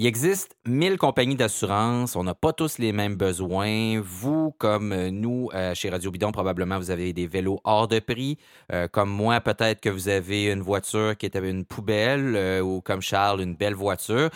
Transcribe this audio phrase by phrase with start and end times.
[0.00, 2.16] Il existe 1000 compagnies d'assurance.
[2.16, 4.00] On n'a pas tous les mêmes besoins.
[4.00, 8.00] Vous, comme euh, nous, euh, chez Radio Bidon, probablement, vous avez des vélos hors de
[8.00, 8.36] prix.
[8.72, 13.02] Euh, comme moi, peut-être que vous avez une voiture qui est une poubelle ou comme
[13.02, 14.30] Charles, une belle voiture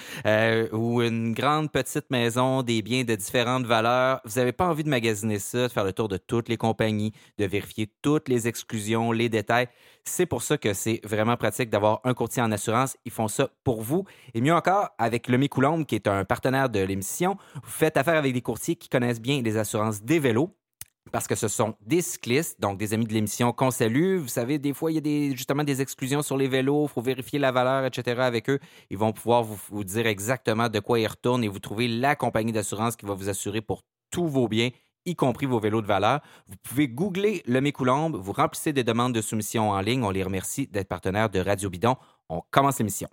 [0.72, 4.20] ou une grande petite maison, des biens de différentes valeurs.
[4.24, 7.12] Vous n'avez pas envie de magasiner ça, de faire le tour de toutes les compagnies,
[7.36, 9.66] de vérifier toutes les exclusions, les détails.
[10.08, 12.96] C'est pour ça que c'est vraiment pratique d'avoir un courtier en assurance.
[13.04, 14.04] Ils font ça pour vous.
[14.34, 18.16] Et mieux encore, avec le Coulombe, qui est un partenaire de l'émission, vous faites affaire
[18.16, 20.54] avec des courtiers qui connaissent bien les assurances des vélos
[21.12, 24.18] parce que ce sont des cyclistes, donc des amis de l'émission qu'on salue.
[24.18, 27.00] Vous savez, des fois, il y a justement des exclusions sur les vélos, il faut
[27.00, 28.20] vérifier la valeur, etc.
[28.20, 28.58] avec eux.
[28.90, 32.14] Ils vont pouvoir vous, vous, dire exactement de quoi ils retournent et vous trouver la
[32.14, 34.70] compagnie d'assurance qui va vous assurer pour tous vos biens
[35.04, 36.20] y compris vos vélos de valeur.
[36.48, 40.04] Vous pouvez googler le Mécoulombe, vous remplissez des demandes de soumission en ligne.
[40.04, 41.96] On les remercie d'être partenaires de Radio Bidon.
[42.28, 43.08] On commence l'émission.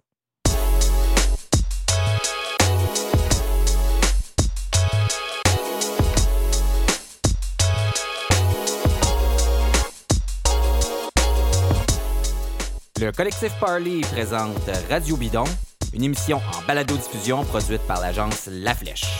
[13.01, 15.43] Le collectif Parley présente Radio Bidon,
[15.93, 19.19] une émission en balado-diffusion produite par l'agence La Flèche.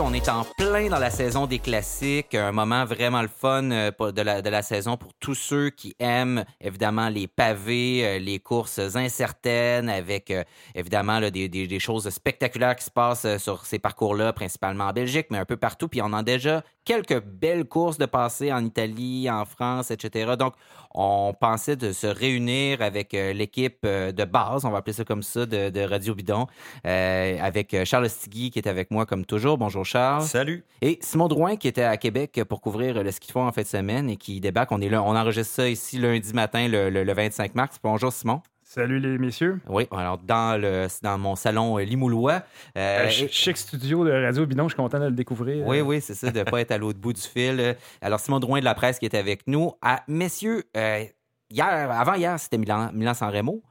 [0.00, 2.34] On est en plein dans la saison des classiques.
[2.34, 7.10] Un moment vraiment le fun euh, de la, saison pour tous ceux qui aiment, évidemment,
[7.10, 13.36] les pavés, euh, les courses incertaines avec, euh, évidemment, des, choses spectaculaires qui se passent
[13.36, 15.88] sur ces parcours-là, principalement en Belgique, mais un peu partout.
[15.88, 20.32] Puis on a déjà quelques belles courses de passé en Italie, en France, etc.
[20.38, 20.54] Donc,
[20.94, 25.46] on pensait de se réunir avec l'équipe de base, on va appeler ça comme ça,
[25.46, 26.46] de, de Radio Bidon,
[26.84, 29.56] avec Charles Stigui qui est avec moi comme toujours.
[29.56, 30.22] Bonjour Charles.
[30.24, 30.64] Salut.
[30.80, 33.62] Et Simon Drouin qui était à Québec pour couvrir le ski de fond en fin
[33.62, 34.72] de semaine et qui débarque.
[34.72, 37.76] On est là, on enregistre ça ici lundi matin, le, 25 mars.
[37.82, 38.42] Bonjour Simon.
[38.62, 39.60] Salut les messieurs.
[39.68, 42.42] Oui, alors dans, le, dans mon salon euh, Limoulois.
[42.78, 45.66] Euh, chic studio de Radio Bidon, je suis content de le découvrir.
[45.66, 47.76] Oui, oui, c'est ça, de ne pas être à l'autre bout du fil.
[48.00, 49.72] Alors Simon Drouin de la presse qui est avec nous.
[49.82, 51.04] Ah, messieurs, euh,
[51.50, 53.62] hier, avant hier, c'était Milan, Milan-San Remo.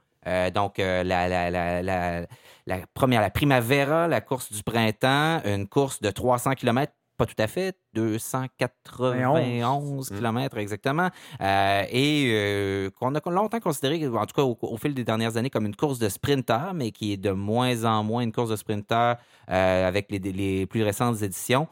[0.54, 2.26] donc, la, la, la,
[2.66, 7.34] la première, la Primavera, la course du printemps, une course de 300 km pas tout
[7.38, 14.42] à fait, 291 km exactement, euh, et euh, qu'on a longtemps considéré, en tout cas
[14.42, 17.84] au, fil des dernières années, comme une course de sprinter, mais qui est de moins
[17.84, 19.14] en moins une course de sprinter
[19.50, 21.68] euh, avec les, plus récentes éditions.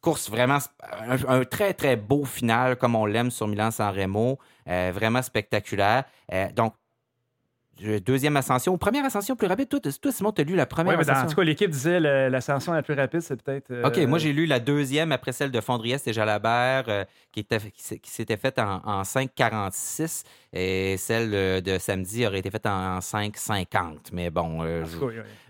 [0.00, 0.58] course vraiment,
[1.08, 6.04] un, un, très très beau final comme on l'aime sur Milan-San Remo, vraiment spectaculaire.
[6.54, 6.74] donc
[8.04, 8.76] deuxième ascension.
[8.78, 9.68] Première ascension plus rapide.
[9.68, 11.26] Toi, toi Simon, tu as lu la première ascension.
[11.26, 12.00] En tout cas, l'équipe disait
[12.30, 13.70] l'ascension la plus rapide, c'est peut-être.
[13.70, 17.40] Euh, OK, moi, j'ai lu la deuxième après celle de Fondriest et Jalabert, euh, qui,
[17.40, 22.98] était, qui, s'était faite en, en 5,46 et celle de samedi aurait été faite en,
[22.98, 24.10] 5,50.
[24.12, 24.62] Mais bon.
[24.62, 24.84] Euh,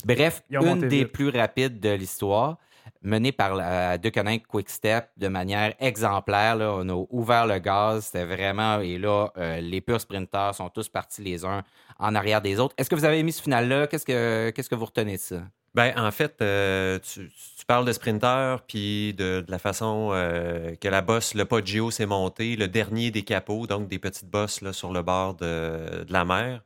[0.05, 2.59] bref, une des plus rapides de l'histoire
[3.03, 6.57] menée par la De Quick Step de manière exemplaire.
[6.61, 8.81] On a ouvert le gaz, c'était vraiment.
[8.81, 11.63] Et là, les purs sprinteurs sont tous partis les uns
[11.99, 12.75] en arrière des autres.
[12.79, 13.87] Est-ce que vous avez mis ce final-là?
[13.87, 15.43] Qu'est-ce que, qu'est-ce que vous retenez de ça?
[15.77, 17.31] Ben, en fait, euh, tu,
[17.67, 22.57] parles de sprinter, puis de, la façon euh, que la bosse, le Poggio s'est monté,
[22.57, 26.63] le dernier des capots, donc des petites bosses sur le bord de, la mer.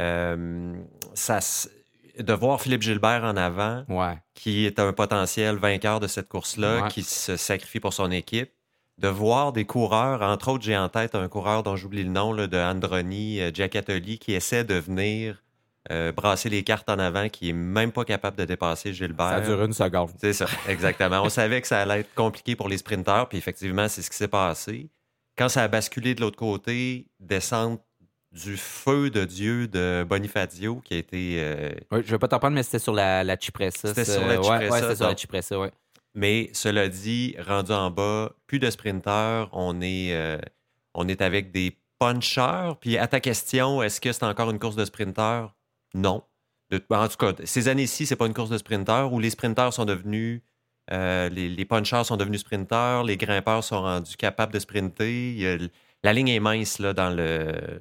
[0.00, 0.72] Euh,
[1.12, 1.40] ça,
[2.18, 3.84] de voir Philippe Gilbert en avant,
[4.34, 8.50] qui est un potentiel vainqueur de cette course-là, qui se sacrifie pour son équipe,
[8.98, 12.32] de voir des coureurs, entre autres, j'ai en tête un coureur dont j'oublie le nom,
[12.32, 15.42] là, de Androni euh, Giacatoli, qui essaie de venir
[15.90, 19.30] euh, brasser les cartes en avant, qui est même pas capable de dépasser Gilbert.
[19.30, 20.10] Ça dure une seconde.
[20.18, 21.22] C'est ça, exactement.
[21.22, 24.16] On savait que ça allait être compliqué pour les sprinteurs, puis effectivement, c'est ce qui
[24.16, 24.88] s'est passé.
[25.36, 27.80] Quand ça a basculé de l'autre côté, descendre
[28.34, 31.36] du feu de Dieu de Bonifacio, qui a été.
[31.38, 33.88] Euh, oui, je vais pas t'en prendre, mais c'était sur la, la Cipressa.
[33.88, 34.70] C'était sur la Cipressa.
[34.70, 35.56] Ouais, c'était sur la Cipressa.
[36.14, 40.38] Mais cela dit, rendu en bas, plus de sprinteurs, on est, euh,
[40.94, 42.72] on est avec des punchers.
[42.80, 45.54] Puis à ta question, est-ce que c'est encore une course de sprinteurs?
[45.94, 46.24] Non.
[46.90, 49.84] en tout cas, ces années-ci, c'est pas une course de sprinteurs où les sprinteurs sont
[49.84, 50.42] devenus.
[50.92, 55.70] Euh, les, punchers sont devenus sprinteurs, les grimpeurs sont rendus capables de sprinter.
[56.02, 57.80] la ligne est mince là, dans le.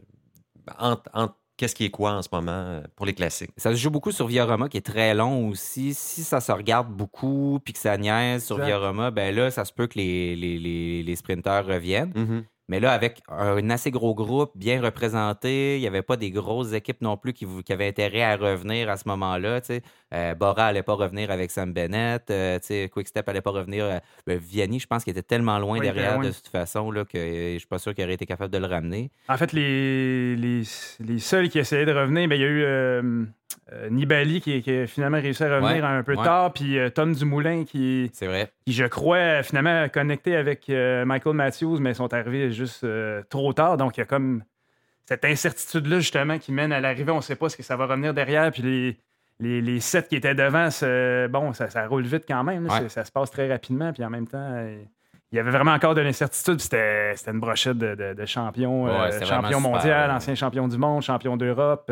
[0.80, 3.52] Entre qu'est-ce qui est quoi en ce moment euh, pour les classiques?
[3.58, 5.94] Ça se joue beaucoup sur Viorama, qui est très long aussi.
[5.94, 9.74] Si ça se regarde beaucoup puis que ça niaise sur Viorama, ben là, ça se
[9.74, 12.12] peut que les, les, les, sprinteurs reviennent.
[12.12, 12.44] Mm-hmm.
[12.70, 16.74] Mais là, avec un assez gros groupe, bien représenté, il n'y avait pas des grosses
[16.74, 19.60] équipes non plus qui, qui avaient intérêt à revenir à ce moment-là.
[20.14, 22.30] Euh, Bora n'allait pas revenir avec Sam Bennett.
[22.32, 23.86] Euh, Quickstep n'allait pas revenir.
[23.86, 27.20] Euh, ben, Vianney, je pense qu'il était tellement loin derrière de toute façon là, que
[27.20, 29.12] je ne suis pas sûr qu'il aurait été capable de le ramener.
[29.28, 30.64] En fait, les, les,
[31.00, 33.26] les seuls qui essayaient de revenir, ben, il y a eu euh,
[33.90, 38.12] Nibali qui, a finalement réussi à revenir un peu tard, puis euh, Tom Dumoulin qui,
[38.22, 38.52] vrai.
[38.66, 42.86] qui, je crois, finalement connecté avec euh, Michael Matthews, mais ils sont arrivés juste
[43.30, 43.78] trop tard.
[43.78, 44.44] Donc, il y a comme
[45.06, 47.12] cette incertitude-là, justement, qui mène à l'arrivée.
[47.12, 48.52] On ne sait pas ce que ça va revenir derrière.
[48.52, 48.98] Puis les,
[49.40, 50.70] les, les sept qui étaient devant,
[51.30, 52.70] bon, ça, ça, roule vite quand même.
[52.90, 53.92] Ça, se passe très rapidement.
[53.92, 54.66] Puis en même temps,
[55.32, 56.60] il y avait vraiment encore de l'incertitude.
[56.62, 58.88] C'était une brochette de, de, champions,
[59.26, 61.92] champion mondial, ancien champion du monde, champion d'Europe.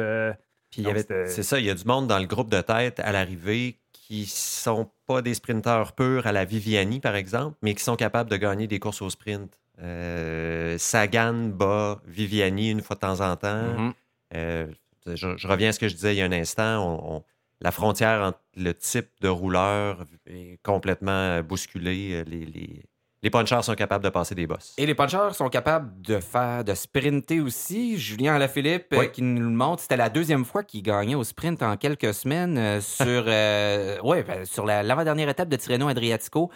[0.71, 0.85] Puis
[1.27, 4.25] c'est ça, il y a du monde dans le groupe de tête à l'arrivée qui
[4.25, 8.37] sont pas des sprinteurs purs à la Viviani, par exemple, mais qui sont capables de
[8.37, 9.59] gagner des courses au sprint.
[9.81, 13.73] Euh, Sagan bat Viviani une fois de temps en temps.
[13.73, 13.93] Mm-hmm.
[14.35, 14.67] Euh,
[15.07, 17.23] je, reviens à ce que je disais il y a un instant.
[17.59, 22.23] la frontière entre le type de rouleur est complètement bousculée.
[22.25, 22.83] les, les
[23.29, 24.73] punchers sont capables de passer des bosses.
[24.77, 27.97] Et les punchers sont capables de faire de sprinter aussi.
[27.99, 31.61] Julien Alaphilippe euh, qui nous le montre, c'était la deuxième fois qu'il gagnait au sprint
[31.61, 36.49] en quelques semaines euh, sur, euh, ouais, ben, sur l'avant-dernière étape de Tirreno Adriatico.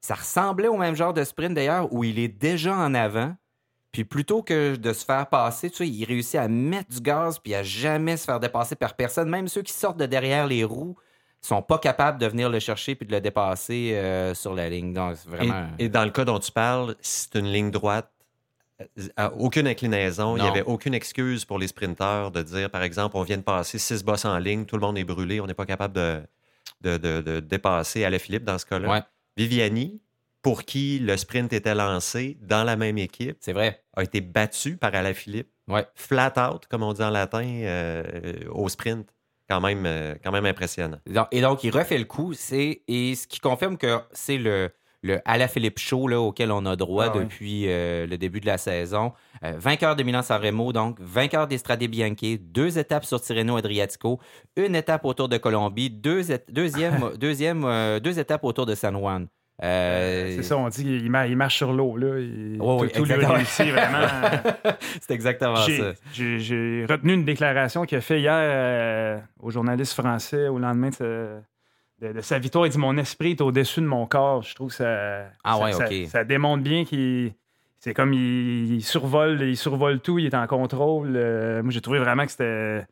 [0.00, 3.34] Ça ressemblait au même genre de sprint d'ailleurs où il est déjà en avant.
[3.90, 7.38] Puis plutôt que de se faire passer, tu sais, il réussit à mettre du gaz
[7.40, 10.64] puis à jamais se faire dépasser par personne, même ceux qui sortent de derrière les
[10.64, 10.96] roues
[11.42, 14.92] sont pas capables de venir le chercher puis de le dépasser euh, sur la ligne.
[14.92, 15.66] Donc, vraiment...
[15.78, 18.10] et, dans le cas dont tu parles, c'est une ligne droite,
[19.20, 23.16] euh, aucune inclinaison, il n'y avait aucune excuse pour les sprinteurs de dire, par exemple,
[23.16, 25.54] on vient de passer six bosses en ligne, tout le monde est brûlé, on n'est
[25.54, 26.22] pas capable de,
[26.80, 29.06] de, de, dépasser Alain Philippe dans ce cas-là.
[29.36, 30.00] Viviani,
[30.42, 34.76] pour qui le sprint était lancé dans la même équipe, c'est vrai, a été battu
[34.76, 35.48] par Alain Philippe,
[35.94, 38.02] flat out, comme on dit en latin, euh,
[38.50, 39.08] au sprint
[39.52, 40.98] quand même, euh, quand même impressionnant.
[41.30, 44.70] Et donc, il refait le coup, c'est, et ce qui confirme que c'est le,
[45.02, 48.56] le Philippe Show là, auquel on a droit ah depuis euh, le début de la
[48.56, 49.12] saison.
[49.44, 54.20] Euh, vainqueur de Milan Sanremo, donc vainqueur d'Estrade Bianchi, deux étapes sur Tirreno Adriatico,
[54.56, 59.26] une étape autour de Colombie, deux, deuxième, deuxième, deux étapes autour de San Juan.
[59.62, 61.96] Euh, c'est ça, on dit qu'il marche sur l'eau.
[61.96, 62.08] Là.
[62.94, 64.08] tout, lui réussi, vraiment.
[65.00, 65.92] c'est exactement ça.
[66.12, 72.20] J'ai retenu une déclaration qu'il a fait hier euh, aux journalistes français au lendemain de,
[72.20, 72.66] sa victoire.
[72.66, 74.42] Il dit Mon esprit est au-dessus de mon corps.
[74.42, 75.58] Je trouve que ça, ah
[76.08, 77.32] ça, démontre bien qu'il.
[77.78, 81.14] C'est comme il, survole, il survole tout, il est en contrôle.
[81.16, 82.86] Euh, moi, j'ai trouvé vraiment que c'était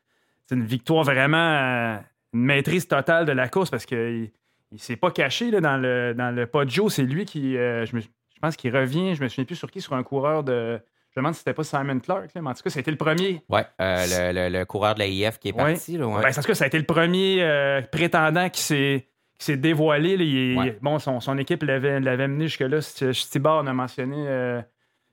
[0.51, 2.01] une victoire vraiment,
[2.33, 4.29] une maîtrise totale de la course parce que
[4.73, 6.89] il s'est pas caché là, dans, le, dans le Poggio.
[6.89, 7.99] C'est lui qui, euh, je,
[8.41, 10.81] pense qu'il revient, je me souviens plus sur qui, sur un coureur de.
[11.13, 12.91] Je me demande si c'était pas Simon Clark, mais en tout cas, ça a été
[12.93, 13.43] le premier.
[13.49, 15.99] Oui, euh, le, coureur de l'AIF qui est parti.
[15.99, 16.23] Là, ouais.
[16.23, 19.07] Ben, que ça a été le premier euh, prétendant qui s'est
[19.37, 20.77] s'est dévoilé.
[20.83, 22.81] bon, son, équipe l'avait, mené jusque-là.
[22.81, 24.61] Stibard a mentionné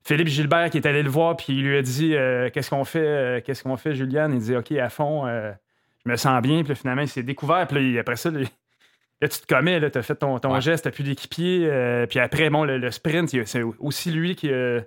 [0.03, 2.11] Philippe Gilbert qui est allé le voir, puis il lui a dit
[2.53, 6.41] Qu'est-ce qu'on fait, qu'est-ce qu'on fait, Juliane Il dit OK, à fond, je me sens
[6.43, 6.63] bien.
[6.63, 7.65] Puis finalement, il s'est découvert.
[7.67, 8.29] Puis après ça,
[9.21, 11.67] Là, tu te commets, tu as fait ton, ton geste, tu plus d'équipier.
[11.67, 14.81] Euh, puis après, bon, le, sprint, c'est aussi lui qui, euh,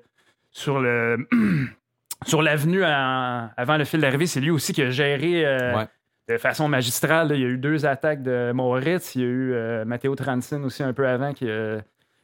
[0.52, 1.28] sur le
[2.26, 5.84] sur l'avenue avant le fil d'arrivée, c'est lui aussi qui a géré euh,
[6.28, 7.32] de façon magistrale.
[7.34, 9.16] Il y a eu deux attaques de Moritz.
[9.16, 11.46] Il y a eu Matteo Transin aussi un peu avant qui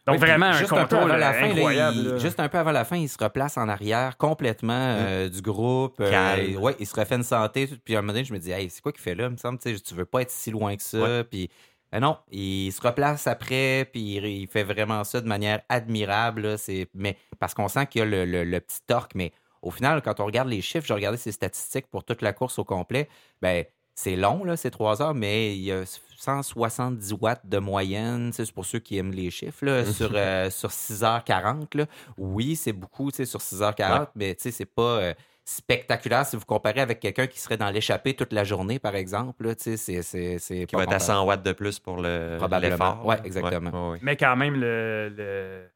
[0.06, 2.96] donc, vraiment, juste un, peu avant la fin, il, juste un peu avant la fin,
[2.96, 5.30] il se replace en arrière complètement mm.
[5.30, 5.98] du groupe.
[5.98, 7.68] ouais, il se refait une santé.
[7.84, 9.24] Puis à un moment donné, je me dis, hey, c'est quoi qu'il fait là?
[9.24, 11.24] Il me semble, tu veux pas être si loin que ça.
[11.28, 11.50] Puis
[11.94, 16.56] euh, non, il se replace après, puis il, fait vraiment ça de manière admirable.
[16.94, 20.26] mais parce qu'on sent qu'il y a le, petit torque, mais au final, quand on
[20.26, 23.08] regarde les chiffres, j'ai regardé ses statistiques pour toute la course au complet,
[23.40, 23.64] ben
[23.94, 25.84] c'est long, là, c'est trois heures, mais il y a
[26.18, 31.86] 170 watts de moyenne, c'est pour ceux qui aiment les chiffres, sur, euh, sur 6h40.
[32.18, 34.82] Oui, c'est beaucoup sur 6h40, mais c'est pas...
[34.82, 35.14] Euh,
[35.46, 39.54] spectaculaire si vous comparez avec quelqu'un qui serait dans l'échappée toute la journée, par exemple.
[39.56, 43.00] c'est, c'est, qui va être à 100 watts de plus pour le Probablement.
[43.04, 43.94] Oui, exactement.
[44.02, 45.70] Mais quand même, le,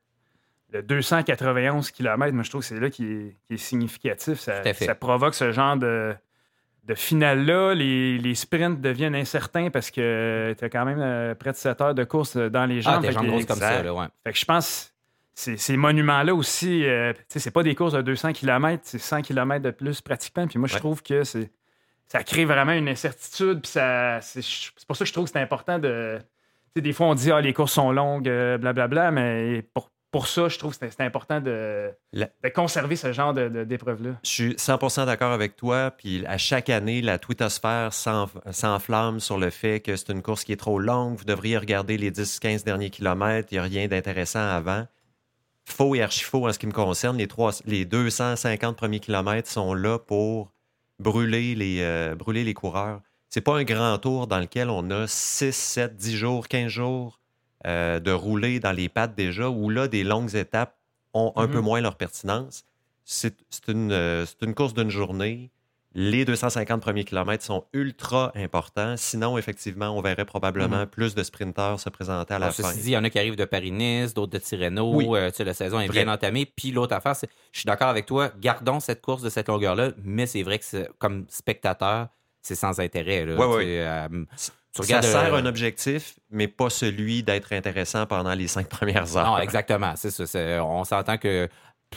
[0.73, 4.41] le, 291 km, moi, je trouve que c'est là qui est, significatif.
[4.41, 6.15] Ça, ça, provoque ce genre de,
[6.85, 7.75] de finale-là.
[7.75, 11.81] Les, les, sprints deviennent incertains parce que tu as quand même euh, près de 7
[11.81, 12.97] heures de course dans les jambes.
[12.99, 14.07] Ah, des jambes comme ça, là, ouais.
[14.25, 14.90] Fait que je pense
[15.41, 19.71] ces, monuments-là aussi, euh, c'est pas des courses de 200 km, c'est 100 km de
[19.71, 20.47] plus pratiquement.
[20.47, 21.51] Puis moi, je trouve que c'est
[22.11, 23.63] ça crée vraiment une incertitude.
[23.63, 26.19] Puis c'est pour ça que je trouve que c'est important de.
[26.75, 29.91] des fois, on dit ah, les courses sont longues, blablabla, euh, bla, bla, mais pour,
[30.11, 34.17] pour ça, je trouve que c'est important de, de, conserver ce genre d'épreuve-là.
[34.25, 35.93] Je suis 100% d'accord avec toi.
[35.93, 40.53] Puis à chaque année, la twittosphère s'enflamme sur le fait que c'est une course qui
[40.53, 41.17] est trop longue.
[41.17, 43.49] Vous devriez regarder les 10-15 derniers kilomètres.
[43.53, 44.85] Il n'y a rien d'intéressant avant.
[45.71, 47.17] Faux et archi-faux en ce qui me concerne.
[47.17, 50.53] Les, trois, les 250 premiers kilomètres sont là pour
[50.99, 53.01] brûler les, euh, brûler les coureurs.
[53.29, 57.21] C'est pas un grand tour dans lequel on a 6, 7, 10 jours, 15 jours
[57.67, 60.77] euh, de rouler dans les pattes déjà, où là, des longues étapes
[61.15, 61.65] ont un peu mhm.
[61.65, 62.65] moins leur pertinence.
[63.05, 63.35] C'est
[63.69, 65.51] une, euh, une, course d'une journée.
[65.93, 68.97] Les 250 premiers kilomètres sont ultra importants.
[68.97, 70.87] Sinon, effectivement, on verrait probablement mhm.
[70.87, 72.73] plus de sprinteurs se présenter à la fin.
[72.73, 74.95] il y en a qui arrivent de Paris-Nice, d'autres de Tirreno.
[74.95, 75.09] Oui.
[75.11, 76.47] Euh, la saison est bien entamée.
[76.47, 79.91] Puis l'autre affaire, c'est, je suis d'accord avec toi, gardons cette course de cette longueur-là,
[80.05, 82.09] mais c'est vrai que comme spectateur,
[82.41, 83.27] c'est sans intérêt.
[83.27, 83.81] Là, oui,
[84.73, 89.27] ça sert euh, un objectif, mais pas celui d'être intéressant pendant les cinq premières heures.
[89.27, 89.95] Non, exactement.
[89.97, 90.65] C'est ça.
[90.65, 91.49] On s'entend que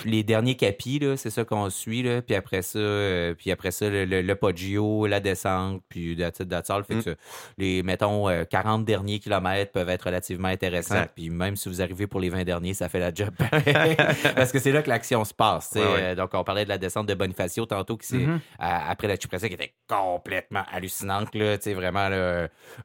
[0.05, 2.03] les derniers capis, c'est ça qu'on suit.
[2.03, 6.47] Là, puis après ça, euh, puis après ça le, le, Poggio, la descente, puis d'attitude
[6.47, 6.85] d'attitude.
[6.85, 7.03] Fait mm.
[7.03, 7.15] que
[7.57, 11.05] les, mettons, 40 euh, derniers kilomètres peuvent être relativement intéressants.
[11.15, 13.33] Puis même si vous arrivez pour les 20 derniers, ça fait la job.
[14.35, 15.73] Parce que c'est là que l'action se passe.
[15.75, 18.39] Euh, donc, on parlait de la descente de Bonifacio tantôt, qui mm-hmm.
[18.59, 21.33] après la Cipressa, qui était complètement hallucinante.
[21.35, 22.09] Là, vraiment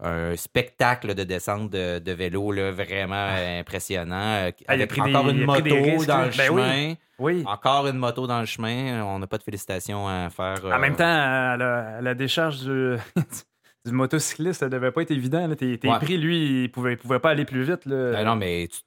[0.00, 3.58] un spectacle de descente de, vélo là, vraiment ah.
[3.58, 4.48] impressionnant.
[4.66, 6.88] Ah, avec encore une moto dans le ben chemin.
[6.88, 6.97] Oui.
[7.46, 9.04] Encore une moto dans le chemin.
[9.04, 10.64] On n'a pas de félicitations à faire.
[10.64, 12.96] En même euh, temps, à la, décharge du,
[13.84, 15.52] du motocycliste, ça devait pas être évident.
[15.54, 17.86] Tes, prix, lui, il pouvait, pouvait pas aller plus vite.
[17.86, 18.12] Là.
[18.12, 18.80] Ben non, mais tu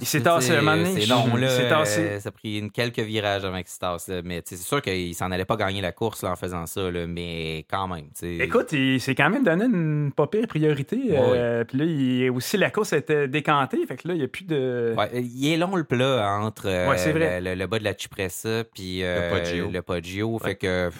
[0.00, 1.00] il s'est tassé un moment donné.
[1.00, 1.48] C'est long, là.
[1.48, 4.10] Euh, ça a pris une, quelques virages avant qu'il se tasse.
[4.24, 7.66] Mais c'est sûr qu'il s'en allait pas gagner la course en faisant ça, là, mais
[7.70, 8.06] quand même.
[8.22, 10.98] Écoute, il s'est quand même donné une pas pire priorité.
[11.12, 13.84] Euh, puis là, il, aussi, la course était décantée.
[13.86, 14.94] Fait que là, il n'y a plus de.
[15.12, 20.38] il est long le plat entre euh, le, bas de la Cipressa puis le Poggio.
[20.38, 20.90] Fait que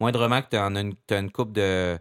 [0.00, 1.96] moindrement que tu as une, une coupe de,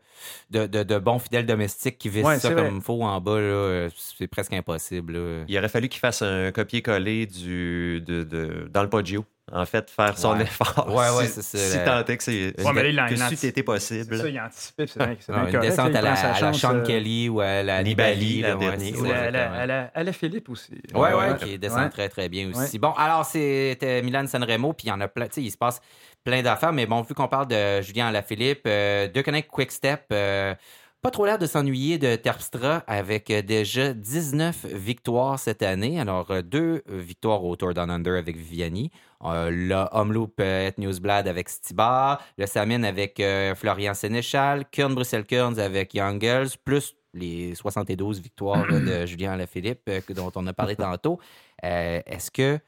[0.49, 5.45] de, bons fidèles domestiques qui visent ça comme il faut en bas, c'est presque impossible.
[5.47, 9.25] Il aurait fallu qu'il fasse un copier-coller du, de, dans le Poggio.
[9.53, 10.87] En fait, faire son effort.
[10.87, 11.57] Ouais, ouais, c'est ça.
[11.57, 14.15] Si tant est que c'est que c'était possible.
[14.15, 14.87] C'est ça, il anticipait.
[14.87, 18.41] C'est une descente à la, à la Sean euh, Kelly ou à la Nibali.
[18.41, 19.01] la dernière.
[19.01, 20.81] Ou à la Philippe aussi.
[20.93, 22.79] Oui, oui, qui descend très, très bien aussi.
[22.79, 25.25] Bon, alors, c'était Milan Sanremo, puis il y en a plein.
[25.25, 25.81] Tu sais, il se passe
[26.23, 26.71] plein d'affaires.
[26.71, 30.55] Mais bon, vu qu'on parle de Julien Alaphilippe, euh, de Connect Quick Step, euh,
[31.01, 35.99] pas trop l'air de s'ennuyer de Terpstra avec euh, déjà 19 victoires cette année.
[35.99, 38.91] Alors, deux victoires au Tour Down Under avec Viviani.
[39.23, 42.21] le Homeloop et Newsblad avec Stibar.
[42.37, 43.21] Le Samin avec
[43.55, 44.65] Florian Sénéchal.
[44.69, 46.49] Kern Bruxelles Kearns avec Young Girls.
[46.63, 51.19] Plus les 72 victoires de Julien Alaphilippe dont on a parlé tantôt.
[51.61, 52.59] Est-ce que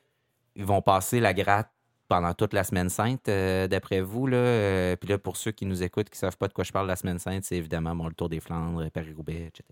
[0.55, 1.69] ils vont passer la gratte
[2.07, 4.27] pendant toute la semaine sainte, euh, d'après vous.
[4.27, 6.63] Là, euh, puis là, pour ceux qui nous écoutent, qui ne savent pas de quoi
[6.63, 9.63] je parle la semaine sainte, c'est évidemment le Tour des Flandres, Paris-Roubaix, etc.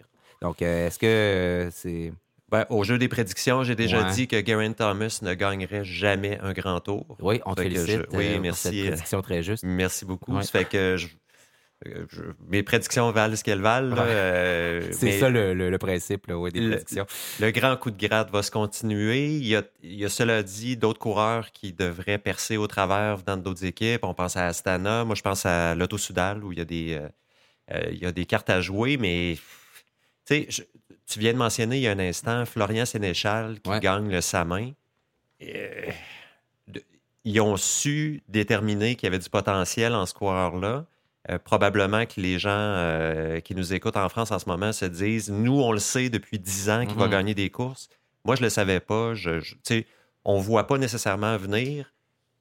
[0.41, 2.13] Donc, euh, est-ce que c'est.
[2.49, 6.51] Ben, au jeu des prédictions, j'ai déjà dit que Geraint Thomas ne gagnerait jamais un
[6.51, 7.15] grand tour.
[7.21, 8.01] Oui, on te félicite.
[8.11, 8.67] oui, merci.
[8.67, 9.63] Pour cette prédiction très juste.
[9.63, 10.41] Merci beaucoup.
[10.41, 11.07] Ça fait que je,
[11.87, 12.05] euh,
[12.47, 13.95] mes prédictions valent ce qu'elles valent.
[13.97, 17.05] Euh, c'est ça le, principe des prédictions.
[17.39, 19.35] Le grand coup de grade va se continuer.
[19.35, 23.65] Il y a, il cela dit, d'autres coureurs qui devraient percer au travers dans d'autres
[23.65, 24.03] équipes.
[24.03, 25.05] On pense à Astana.
[25.05, 27.01] Moi, je pense à l'Auto Sudal où il y, a des,
[27.71, 29.37] euh, il y a des cartes à jouer, mais
[30.27, 34.71] tu viens de mentionner il y a un instant Florian Sénéchal qui gagne le Samin.
[37.25, 40.85] ils ont su déterminer qu'il y avait du potentiel en ce coureur-là.
[41.29, 44.85] Euh, probablement que les gens euh, qui nous écoutent en France en ce moment se
[44.85, 47.11] disent Nous, on le sait depuis dix ans qu'il va mhm.
[47.11, 47.89] gagner des courses.
[48.25, 49.13] Moi, je ne le savais pas.
[49.13, 49.39] Je,
[50.25, 51.93] on ne voit pas nécessairement venir.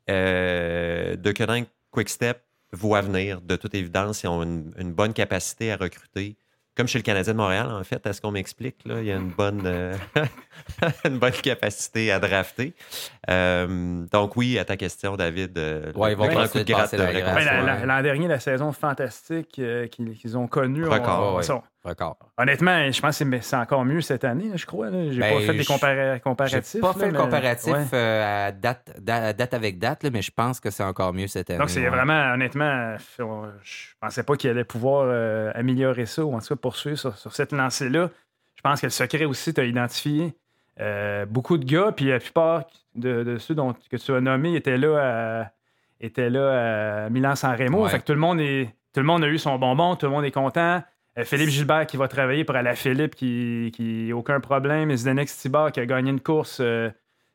[0.09, 4.23] Euh, de Quick Quickstep voit venir, de toute évidence.
[4.23, 6.37] Ils ont une bonne capacité à recruter
[6.81, 9.17] comme chez le Canadien de Montréal, en fait, est ce qu'on m'explique, il y a
[9.17, 9.95] une bonne, euh,
[11.05, 12.73] une bonne capacité à drafter.
[13.29, 18.41] Euh, donc oui, à ta question, David, euh, ouais, coup de grâce L'an dernier, la
[18.41, 19.61] saison fantastique
[19.91, 20.87] qu'ils ont connue.
[21.83, 24.91] Record, Honnêtement, je pense que c'est encore mieux cette année, je crois.
[24.91, 26.73] J'ai pas ben, fait des comparatifs.
[26.75, 30.85] J'ai pas fait le comparatif à date, date, avec date, mais je pense que c'est
[30.85, 31.59] encore mieux cette année.
[31.59, 35.09] Donc c'est vraiment, honnêtement, je pensais pas qu'il allait pouvoir
[35.55, 38.11] améliorer ça, ou en tout cas poursuivre sur, cette lancée-là.
[38.57, 40.35] Je pense que le secret aussi, tu as identifié
[40.81, 44.79] euh, beaucoup de gars, puis la plupart de, ceux dont, que tu as nommés étaient
[44.79, 45.51] là à,
[46.01, 47.87] étaient là à Milan-San Remo.
[47.89, 50.13] Fait que tout le, monde est, tout le monde a eu son bonbon, tout le
[50.13, 50.83] monde est content.
[51.19, 54.95] Euh, Philippe Gilbert qui va travailler pour la Philippe, qui, qui aucun problème.
[54.95, 56.59] Zdenek Stibar qui a gagné une course.
[56.61, 56.91] Euh,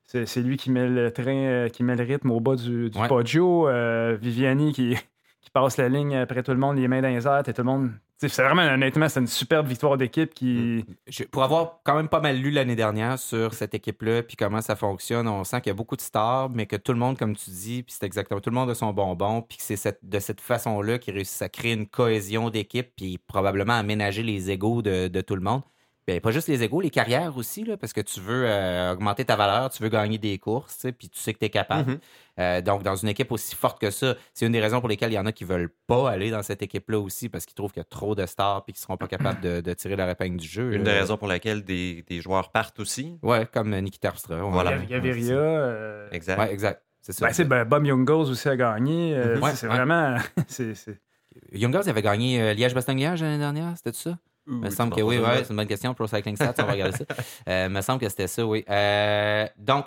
[0.05, 3.67] c'est lui qui met le train, qui met le rythme au bas du, du Poggio.
[4.17, 4.95] Viviani qui,
[5.41, 7.61] qui passe la ligne après tout le monde, les mains dans les airs, et tout
[7.61, 10.85] le monde c'est vraiment, honnêtement, c'est une superbe victoire d'équipe qui.
[11.07, 11.25] Mm.
[11.31, 14.75] pour avoir quand même pas mal lu l'année dernière sur cette équipe-là, puis comment ça
[14.75, 17.35] fonctionne, on sent qu'il y a beaucoup de stars, mais que tout le monde, comme
[17.35, 20.19] tu dis, puis c'est exactement tout le monde a son bonbon, puis que c'est de
[20.19, 25.07] cette façon-là qu'ils réussissent à créer une cohésion d'équipe, puis probablement aménager les égaux de,
[25.07, 25.61] de tout le monde.
[26.07, 29.25] Bien, pas juste les égaux, les carrières aussi, là, parce que tu veux euh, augmenter
[29.25, 31.93] ta valeur, tu veux gagner des courses, puis tu sais que tu es capable.
[31.93, 31.99] Mm-hmm.
[32.39, 35.11] Euh, donc, dans une équipe aussi forte que ça, c'est une des raisons pour lesquelles
[35.11, 37.71] il y en a qui veulent pas aller dans cette équipe-là aussi, parce qu'ils trouvent
[37.71, 40.37] qu'il y a trop de stars et qu'ils seront pas capables de, tirer leur épingle
[40.37, 40.73] du jeu.
[40.73, 43.17] Une des raisons pour lesquelles des, joueurs partent aussi.
[43.23, 44.35] Ouais, comme Nikita Terpstra.
[44.43, 44.77] Voilà.
[44.77, 45.33] Gaviria.
[45.33, 46.07] Euh...
[46.11, 46.37] Exact.
[46.37, 46.83] Ouais, exact.
[47.01, 47.27] C'est ça.
[47.27, 49.15] Ben, ben, Bob Youngles aussi a gagné.
[49.15, 49.55] Euh, mm-hmm.
[49.55, 50.17] c'est vraiment.
[51.51, 54.17] Youngles avait gagné Liège-Bastogne-Liège l'année dernière, c'était ça?
[54.47, 55.93] Il me semble que oui, ouais, c'est une bonne question.
[55.93, 57.05] Pro Cycling Stats, on va regarder ça.
[57.47, 58.63] Euh, me semble que c'était ça, oui.
[58.69, 59.85] Euh, donc,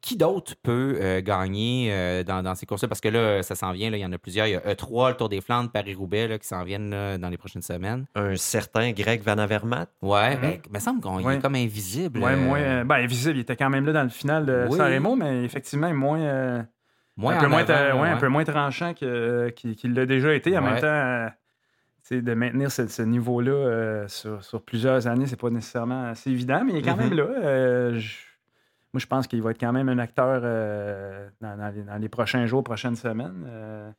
[0.00, 2.88] qui d'autre peut euh, gagner euh, dans, ces courses-là?
[2.88, 4.46] Parce que là, ça s'en vient, il y en a plusieurs.
[4.46, 7.62] Il y a E3, le Tour des Flandres, Paris-Roubaix qui s'en viennent dans les prochaines
[7.62, 8.06] semaines.
[8.14, 9.86] Un certain Greg Van Avermaet.
[10.02, 12.20] Ouais, ben, il me semble qu'il est comme invisible.
[12.20, 12.84] Ouais, moins.
[12.84, 14.76] Ben, invisible, il était quand même là dans le final de oui.
[14.76, 16.66] San mais effectivement, moins.
[17.16, 20.56] Moins un, peu moins, ouais, un peu moins tranchant qu'il l'a déjà été.
[20.56, 21.30] En même temps
[22.10, 26.78] de maintenir ce, niveau-là euh, sur, plusieurs années, c'est pas nécessairement assez évident, mais il
[26.78, 27.16] est quand même mm-hmm.
[27.16, 27.44] là.
[27.44, 28.00] Euh,
[28.92, 32.64] moi, je pense qu'il va être quand même un acteur euh, dans, les, prochains jours,
[32.64, 33.94] prochaines semaines.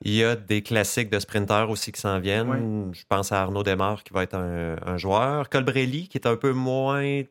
[0.00, 2.92] il y a des classiques de sprinteurs aussi qui s'en viennent.
[2.92, 5.48] Je pense à Arnaud Desmar qui va être un, joueur.
[5.48, 7.22] Colbrelli qui est un peu moins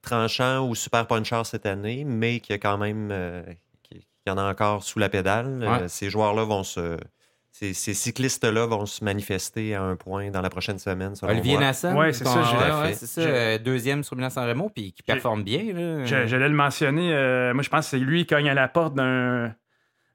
[0.00, 3.12] tranchant ou super puncher cette année, mais qui a quand même
[3.82, 5.84] qui, en a encore sous la pédale.
[5.88, 6.96] ces joueurs-là vont se
[7.58, 11.14] ces, cyclistes-là vont se manifester à un point dans la prochaine semaine.
[11.22, 11.96] Olivier Nassan.
[11.96, 12.92] Oui, c'est ça.
[12.92, 13.20] c'est ça.
[13.22, 16.04] Euh, deuxième sur Milan-San Remo, puis qui performe bien.
[16.04, 17.14] J'allais le mentionner.
[17.14, 19.54] Euh, moi, je pense que c'est lui qui cogne à la porte d'un.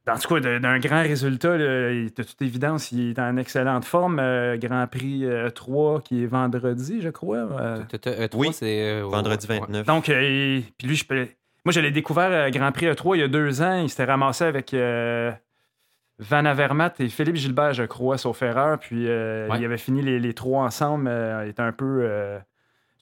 [0.05, 4.19] Dans tout cas, d'un grand résultat, de toute évidence, il est en excellente forme.
[4.19, 7.47] Euh, grand Prix 3 qui est vendredi, je crois.
[8.33, 9.85] oui, c'est vendredi 29.
[9.85, 11.27] Donc, puis lui, je peux...
[11.65, 13.81] moi, j'allais découvert Grand Prix 3 il y a deux ans.
[13.81, 14.75] Il s'était ramassé avec
[16.21, 18.77] Van Avermaet et Philippe Gilbert, je crois, sauf erreur.
[18.77, 21.07] Puis euh, il avait fini les, trois ensemble.
[21.07, 22.01] Euh, il était un peu.
[22.03, 22.37] Euh,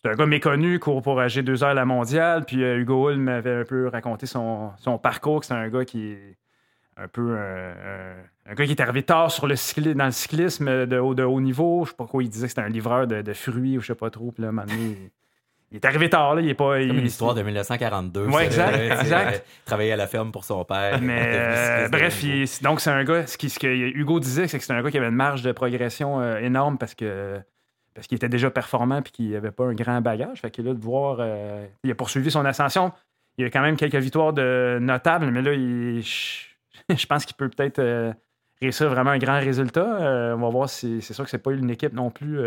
[0.02, 2.46] c'est un gars méconnu, court pour AG2R à la mondiale.
[2.46, 4.72] Puis Hugo Hull m'avait un peu raconté son,
[5.04, 5.44] parcours.
[5.44, 6.38] C'est un gars qui est
[6.96, 7.38] un peu.
[7.38, 9.56] un gars qui est arrivé tard sur le
[9.94, 11.84] dans le cyclisme de haut, de haut niveau.
[11.84, 13.96] Je sais pas quoi, il disait que c'était un livreur de, fruits ou je sais
[13.96, 14.32] pas trop.
[14.32, 14.76] Puis là, maintenant,
[15.72, 16.42] il est arrivé tard, là.
[16.42, 16.80] Il est pas.
[16.80, 18.26] Comme une histoire de 1942.
[18.26, 19.02] Oui, exact.
[19.02, 19.46] exact.
[19.66, 21.00] Travaillait à la ferme pour son père.
[21.02, 22.24] Mais euh, bref,
[22.62, 23.28] donc c'est un gars.
[23.28, 25.52] Ce, ce que Hugo disait, c'est que c'est un gars qui avait une marge de
[25.52, 27.40] progression euh, énorme parce que
[27.94, 30.42] parce qu'il était déjà performant et qu'il n'avait pas un grand bagage.
[30.42, 31.18] Fait que là, de voir.
[31.20, 32.92] Euh, il a poursuivi son ascension.
[33.38, 37.48] Il a quand même quelques victoires de notables, mais là, il, je pense qu'il peut
[37.48, 38.16] peut-être
[38.60, 40.36] réussir vraiment un grand résultat.
[40.36, 42.40] on va voir si c'est sûr que c'est pas une équipe non plus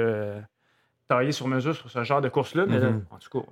[1.08, 3.04] taillé sur mesure sur ce genre de course-là, mais mhm.
[3.10, 3.46] en tout cas.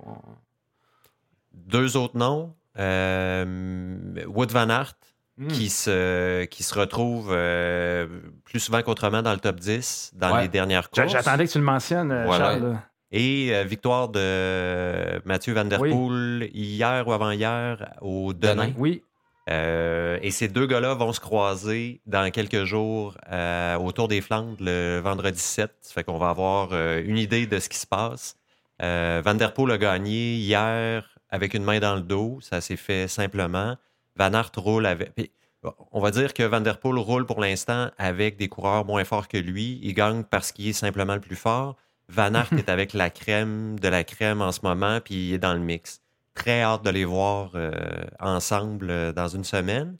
[1.53, 2.53] Deux autres noms.
[2.79, 3.45] Euh,
[4.27, 4.93] Wood Van Aert,
[5.37, 5.47] hmm.
[5.47, 8.07] qui, se, qui se retrouve euh,
[8.45, 11.11] plus souvent qu'autrement dans le top 10 dans les dernières courses.
[11.11, 12.79] J'attendais que tu le mentionnes, euh, Charles.
[13.13, 18.71] Et victoire de Mathieu Van Der Poel hier ou avant-hier au Denain.
[18.77, 19.03] Oui.
[19.49, 24.21] Euh, et ces deux gars-là vont se croiser dans quelques jours euh, au Tour des
[24.21, 25.71] Flandres le vendredi 7.
[25.81, 28.35] Ça fait qu'on va avoir euh, une idée de ce qui se passe.
[28.79, 32.39] Van Der Poel a gagné hier avec une main dans le dos.
[32.41, 33.77] Ça s'est fait simplement.
[34.15, 35.11] Van Aert roule avec.
[35.91, 39.27] on va dire que Van Der Poel roule pour l'instant avec des coureurs moins forts
[39.27, 39.79] que lui.
[39.83, 41.75] Il gagne parce qu'il est simplement le plus fort.
[42.09, 45.39] Van Aert est avec la crème de la crème en ce moment, puis il est
[45.39, 46.01] dans le mix.
[46.33, 47.71] Très hâte de les voir euh,
[48.19, 49.97] ensemble euh, dans une semaine.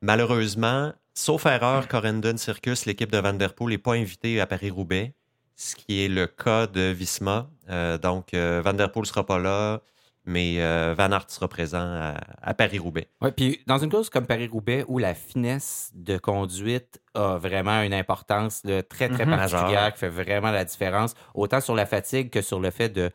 [0.00, 5.14] Malheureusement, sauf erreur, Corendon Circus, l'équipe de Vanderpool n'est pas invitée à Paris-Roubaix,
[5.56, 7.50] ce qui est le cas de Visma.
[7.68, 9.80] Euh, donc, Vanderpool ne sera pas là,
[10.26, 10.56] mais
[10.94, 13.08] Van Aert sera présent à, Paris-Roubaix.
[13.20, 17.94] Oui, puis dans une course comme Paris-Roubaix, où la finesse de conduite a vraiment une
[17.94, 19.36] importance très, très mhm.
[19.36, 23.10] particulière, qui fait vraiment la différence, autant sur la fatigue que sur le fait de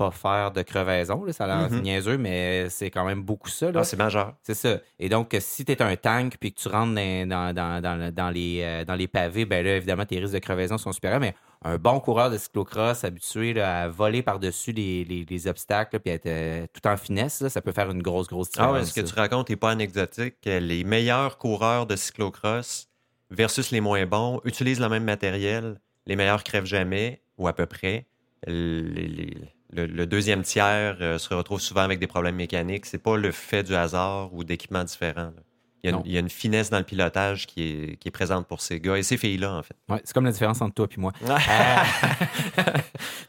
[0.00, 1.30] pas faire de crevaison.
[1.30, 1.82] Ça a l'air mm-hmm.
[1.82, 3.70] niaiseux, mais c'est quand même beaucoup ça.
[3.74, 4.34] Ah, c'est majeur.
[4.42, 4.78] C'est ça.
[4.98, 8.84] Et donc, si tu es un tank puis que tu rentres dans, dans, les, euh,
[8.86, 11.20] dans les pavés, ben là, évidemment, tes risques de crevaison sont supérieurs.
[11.20, 16.66] Mais un bon coureur de cyclocross habitué à voler par-dessus les, obstacles puis être euh,
[16.72, 18.70] tout en finesse, ça peut faire une grosse, grosse différence.
[18.70, 20.36] Ah ouais, ce que tu racontes n'est pas anecdotique.
[20.46, 22.88] Les meilleurs coureurs de cyclocross
[23.30, 25.78] versus les moins bons utilisent le même matériel.
[26.06, 28.06] Les meilleurs crèvent jamais, ou à peu près.
[28.46, 32.86] les le, deuxième tiers se retrouve souvent avec des problèmes mécaniques.
[32.86, 35.32] C'est pas le fait du hasard ou d'équipements différents.
[35.82, 38.80] Il y, a une, finesse dans le pilotage qui est, qui est présente pour ces
[38.80, 39.76] gars et ces filles-là, en fait.
[39.88, 41.12] Ouais, c'est comme la différence entre toi et moi.
[41.50, 42.62] Euh,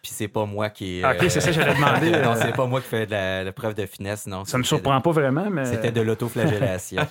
[0.02, 1.02] puis c'est pas moi qui.
[1.04, 2.12] Ah, ok, c'est ça que j'allais demander.
[2.24, 3.12] non, c'est pas moi qui fais de
[3.46, 4.46] la, preuve de finesse, non.
[4.46, 5.66] Ça me surprend pas vraiment, mais.
[5.66, 7.02] C'était de l'autoflagellation.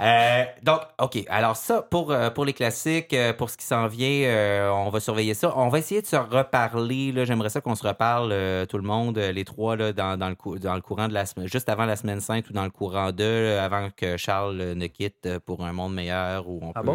[0.00, 1.24] euh, donc, OK.
[1.28, 5.00] Alors, ça, pour, euh, pour les classiques, euh, pour ce qui s'en vient, on va
[5.00, 5.52] surveiller ça.
[5.56, 7.12] On va essayer de se reparler.
[7.24, 8.34] J'aimerais ça qu'on se reparle,
[8.66, 11.48] tout le monde, les trois, là, dans, dans, le, dans le courant de la semaine,
[11.48, 15.40] juste avant la semaine 5 ou dans le courant 2, avant que Charles quitte euh,
[15.40, 16.92] pour un monde meilleur où on ah peut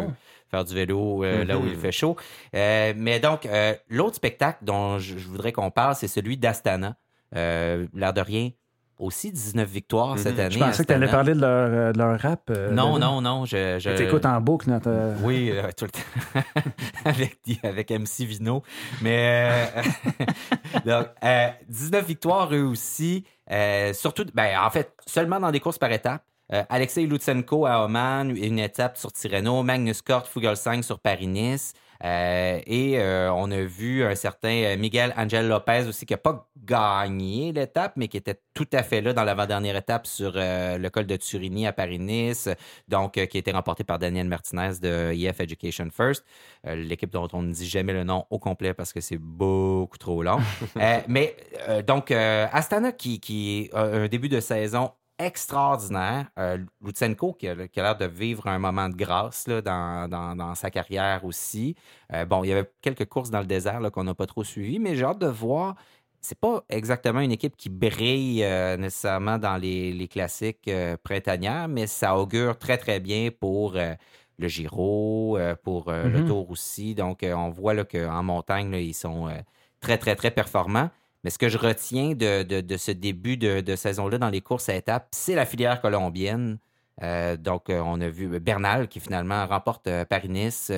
[0.50, 1.78] faire du vélo euh, là où il mm-hmm.
[1.78, 2.16] fait chaud.
[2.54, 3.48] Euh, mais donc,
[3.88, 6.96] l'autre spectacle dont je, voudrais qu'on parle, c'est celui d'Astana.
[7.32, 8.50] L'air de rien,
[8.98, 10.40] aussi 19 victoires cette mm-hmm.
[10.40, 10.50] année.
[10.50, 12.50] Je pensais que tu allais parler de leur, de leur rap.
[12.70, 13.90] non, non, non, Je, je...
[13.90, 14.70] t'écoutes en boucle.
[14.70, 15.14] Notre...
[15.22, 16.40] Oui, tout le temps.
[17.04, 18.62] avec, avec MC Vino.
[19.02, 19.50] Mais
[20.86, 21.08] donc,
[21.68, 23.24] 19 victoires eux aussi.
[23.92, 26.22] surtout, ben, en fait, seulement dans des courses par étapes.
[26.52, 31.72] Euh, Alexei Lutsenko à Oman, une étape sur Tirreno, Magnus Kort, Fugelsang sur Paris-Nice.
[32.04, 36.46] Euh, et euh, on a vu un certain Miguel Angel Lopez aussi qui n'a pas
[36.62, 41.06] gagné l'étape, mais qui était tout à fait là dans l'avant-dernière étape sur le col
[41.06, 42.50] de Turini à Paris-Nice,
[42.86, 46.24] donc qui a été remporté par Daniel Martinez de EF Education First,
[46.64, 50.22] l'équipe dont on ne dit jamais le nom au complet parce que c'est beaucoup trop
[50.22, 50.38] long.
[51.08, 51.34] mais
[51.86, 56.26] donc, Astana qui, qui a un début de saison extraordinaire.
[56.38, 61.24] Euh, Lutsenko, qui a, l'air de vivre un moment de grâce là, dans, sa carrière
[61.24, 61.74] aussi.
[62.12, 64.78] Euh, bon, il y avait quelques courses dans le désert qu'on n'a pas trop suivies,
[64.78, 65.74] mais j'ai hâte de voir.
[66.20, 70.70] C'est pas exactement une équipe qui brille euh, nécessairement dans les, classiques
[71.02, 73.74] printanières, mais ça augure très, très bien pour
[74.38, 76.26] le Giro, pour le mm-hmm.
[76.26, 76.94] Tour aussi.
[76.94, 79.28] Donc, on voit qu'en montagne, ils sont
[79.80, 80.90] très, très, très performants.
[81.24, 85.08] Mais ce que je retiens de, ce début de, saison-là dans les courses à étapes,
[85.10, 86.58] c'est la filière colombienne.
[87.02, 90.72] Euh, donc, euh, on a vu Bernal qui finalement remporte euh, Paris-Nice,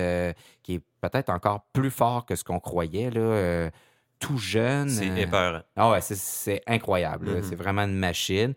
[0.62, 3.11] qui est peut-être encore plus fort que ce qu'on croyait.
[3.11, 3.70] Là,
[4.18, 4.88] tout jeune.
[4.88, 5.61] C'est épeurant.
[5.77, 7.29] Ah ouais, c'est incroyable.
[7.29, 7.42] Mm-hmm.
[7.42, 8.55] C'est vraiment une machine.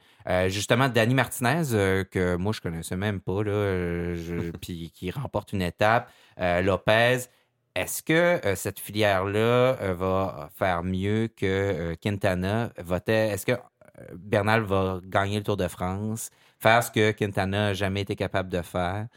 [0.47, 4.15] justement, Danny Martinez, que moi, je connaissais même pas, là,
[4.61, 6.09] puis qui remporte une étape.
[6.37, 7.27] Lopez.
[7.75, 12.71] Est-ce que euh, cette filière-là euh, va faire mieux que euh, Quintana?
[12.77, 13.53] Est-ce que
[14.13, 18.49] Bernal va gagner le Tour de France, faire ce que Quintana n'a jamais été capable
[18.49, 19.07] de faire?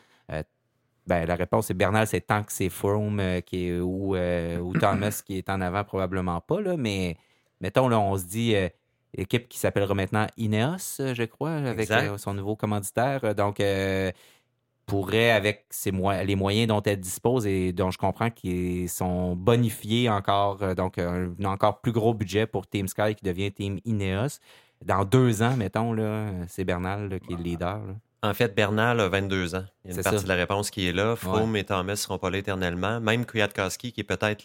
[1.06, 4.16] Ben, la réponse est Bernal, c'est tant que c'est Froome qui est, ou,
[4.80, 6.62] Thomas qui est en avant, probablement pas.
[6.62, 7.18] Là, mais
[7.60, 8.54] mettons, là, on se dit
[9.12, 13.34] équipe qui s'appellera maintenant Ineos, je crois, avec son nouveau commanditaire.
[13.34, 13.60] Donc,
[14.86, 15.66] pourrait, avec
[16.24, 20.98] les moyens dont elle dispose et dont je comprends qu'ils sont bonifiés encore, euh, donc
[20.98, 24.38] un, encore plus gros budget pour Team Sky qui devient Team Ineos.
[24.84, 25.96] Dans deux ans, mettons,
[26.48, 27.80] c'est Bernal qui est le leader.
[28.22, 29.64] En fait, Bernal a 22 ans.
[29.84, 31.14] Il y a une partie de la réponse qui est là.
[31.14, 32.98] Froome et Thomas ne seront pas là éternellement.
[32.98, 34.44] Même Kwiatkowski, qui est peut-être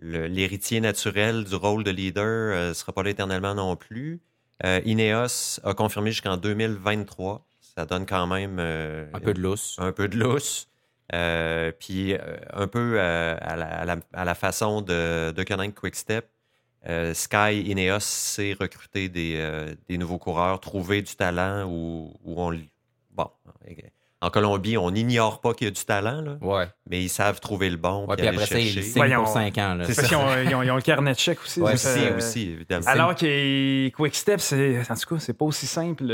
[0.00, 4.20] l'héritier naturel du rôle de leader, ne euh, sera pas là éternellement non plus.
[4.64, 7.44] Euh, Ineos a confirmé jusqu'en 2023
[7.76, 8.58] ça donne quand même.
[8.58, 9.76] Euh, un peu de lousse.
[9.78, 10.68] Un peu de lousse.
[11.14, 12.18] Euh, puis euh,
[12.52, 13.56] un peu à
[14.24, 16.26] la, façon de, de Quick Quickstep,
[17.14, 22.58] Sky Ineos sait recruter des, nouveaux coureurs, trouver du talent où, on.
[23.10, 23.30] Bon.
[24.22, 26.68] En Colombie, on n'ignore pas qu'il y a du talent, là, ouais.
[26.88, 28.06] mais ils savent trouver le bon.
[28.16, 29.78] puis après ça, ils signent pour 5 ans.
[29.84, 30.06] C'est ça.
[30.44, 31.60] Ils ont, le carnet de chèque aussi.
[31.60, 32.86] Aussi, aussi, évidemment.
[32.86, 36.04] Alors que Quickstep, en tout cas, c'est pas aussi simple.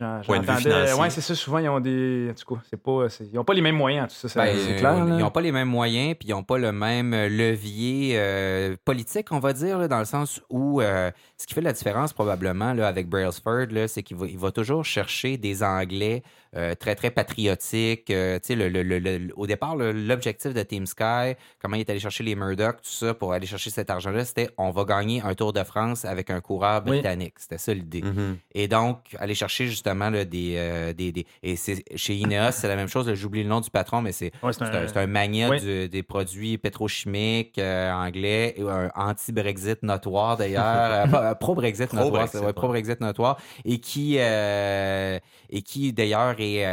[0.00, 1.34] Oui, c'est ça.
[1.34, 2.28] Souvent, ils ont des.
[2.30, 4.42] En tout cas, c'est pas, ils n'ont pas les mêmes moyens, tout ça.
[4.42, 4.96] Ben, c'est clair.
[4.98, 9.32] Ils n'ont pas les mêmes moyens, puis ils n'ont pas le même levier euh, politique,
[9.32, 12.88] on va dire, dans le sens où euh, ce qui fait la différence probablement là,
[12.88, 16.22] avec Brailsford, c'est qu'il va, il va toujours chercher des Anglais
[16.56, 18.06] euh, très, très patriotiques.
[18.08, 22.90] le, au départ, l'objectif de Team Sky, comment il est allé chercher les Murdoch, tout
[22.90, 26.30] ça, pour aller chercher cet argent-là, c'était on va gagner un Tour de France avec
[26.30, 27.34] un coureur britannique.
[27.36, 28.00] C'était ça l'idée.
[28.00, 28.36] Mm-hmm.
[28.54, 33.12] Et donc, aller chercher justement euh, des, des, Et chez Ineos, c'est la même chose.
[33.12, 34.50] J'oublie le nom du patron, mais c'est un,
[34.94, 43.00] un, mania des produits pétrochimiques euh, anglais, un anti-Brexit notoire d'ailleurs, euh, pro-Brexit notoire, pro-Brexit
[43.00, 46.66] notoire, et qui, et qui d'ailleurs est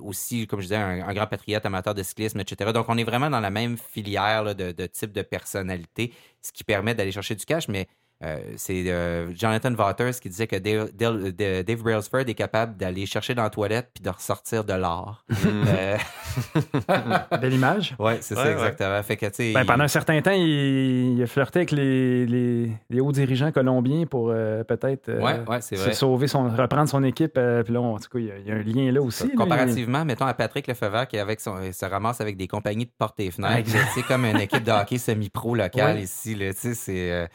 [0.00, 2.72] aussi, comme je disais, un, grand patriote amateur de cyclisme, etc.
[2.72, 6.64] Donc on est vraiment dans la même filière de, de type de personnalité, ce qui
[6.64, 7.88] permet d'aller chercher du cash, mais
[8.22, 13.06] Euh, c'est euh, Jonathan Waters qui disait que Dave, Dave, Dave Brailsford est capable d'aller
[13.06, 15.24] chercher dans la toilette puis de ressortir de l'art.
[15.30, 15.34] Mm.
[15.68, 15.96] Euh,
[17.40, 17.94] Belle image.
[17.98, 19.02] ouais, c'est ça Ouais, exactement.
[19.02, 22.72] Fait que, Ben, il- pendant un certain temps, il, il a flirté avec les, les-
[22.90, 25.92] les hauts dirigeants colombiens pour euh, peut-être euh, Ouais, ouais, c'est se vrai.
[25.94, 27.36] sauver son, reprendre son équipe.
[27.38, 29.00] euh, puis là, en tout cas, il y, a, il y a un lien là
[29.02, 29.28] aussi.
[29.28, 29.34] là.
[29.36, 33.18] Comparativement, mettons à Patrick Lefebvre qui avec son, se ramasse avec des compagnies de portes
[33.20, 33.70] et fenêtres.
[33.94, 36.02] C'est comme une équipe de hockey semi-pro locale Ouais.
[36.02, 36.34] ici.
[36.34, 37.26] Là, tu sais, c'est euh,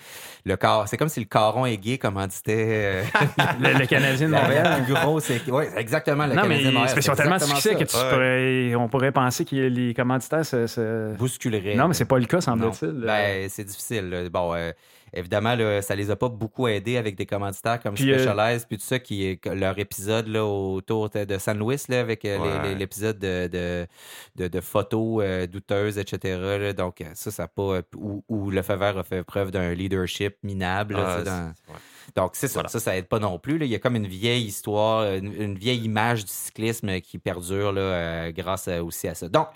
[0.46, 3.04] le car, c'est comme si le caron est gay commanditait euh,
[3.60, 4.84] Le, le Canadien de Montréal.
[4.86, 5.54] plus équipe.
[5.54, 6.26] Ouais, exactement.
[6.26, 7.76] Le non, mais Canadien de Montréal, c'est parce c'est qu'ils ont tellement succès ça.
[7.76, 8.10] que tu Ouais.
[8.10, 10.68] pourrais, on pourrait penser que les commanditaires se.
[10.68, 11.76] se- bousculerait.
[11.76, 12.92] Non, mais c'est pas le cas, semble-t-il.
[13.06, 14.30] Ben, c'est difficile.
[14.32, 14.72] Bon, euh,
[15.16, 18.68] évidemment, là, ça les a pas beaucoup aidés avec des commanditaires comme Puis, euh, Specialized,
[18.68, 22.38] puis tout ça, qui est leur épisode là, autour de San Luis, là, avec euh,
[22.40, 22.76] Ouais.
[22.76, 23.88] l'épisode de, de,
[24.36, 26.38] de- de photos euh, douteuses, etc.
[26.60, 26.74] là.
[26.74, 27.82] Donc, ça, ça pas.
[27.98, 30.96] Où, Lefebvre a fait preuve d'un leadership minable.
[30.98, 31.80] Ah, dans- ouais.
[32.16, 32.56] Donc, c'est ça.
[32.56, 32.70] Voilà.
[32.70, 33.58] Ça, ça aide pas non plus.
[33.58, 33.66] là.
[33.66, 37.72] Il y a comme une vieille histoire, une, une vieille image du cyclisme qui perdure
[37.72, 39.28] là, euh, grâce aussi à ça.
[39.30, 39.48] Donc,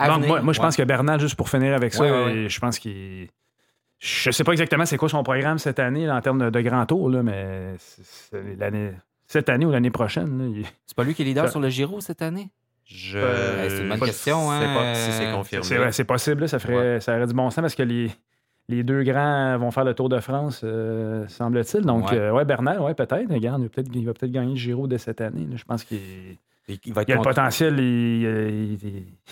[0.00, 0.64] moi, moi, je ouais.
[0.66, 2.48] pense que Bernal, juste pour finir avec ça, Ouais, ouais, ouais.
[2.48, 3.28] je pense qu'il.
[3.98, 6.60] Je sais pas exactement c'est quoi son programme cette année là, en termes de, de
[6.60, 8.92] grand tour, là, mais c'est- c'est l'année.
[9.26, 11.60] Cette année ou l'année prochaine, là, il- C'est pas lui qui est leader Ça- sur
[11.60, 12.48] le Giro cette année?
[12.84, 13.18] Je...
[13.18, 14.48] Euh, c'est une bonne pas- question.
[14.50, 14.74] sais Hein?
[14.74, 15.64] pas si c'est confirmé.
[15.66, 18.10] c'est ouais, c'est possible, là, ça, ferait, ça aurait du bon sens parce que les,
[18.68, 21.84] les deux grands vont faire le Tour de France, euh, semble-t-il.
[21.84, 22.30] Donc, Ouais.
[22.30, 23.30] ouais, ouais ouais, peut-être.
[23.30, 25.46] Regarde, il va peut-être il va peut-être gagner le Giro dès cette année.
[25.50, 25.56] là.
[25.56, 25.98] Je pense qu'il
[26.84, 27.84] Il, va être il a le potentiel, il,
[28.22, 28.78] il-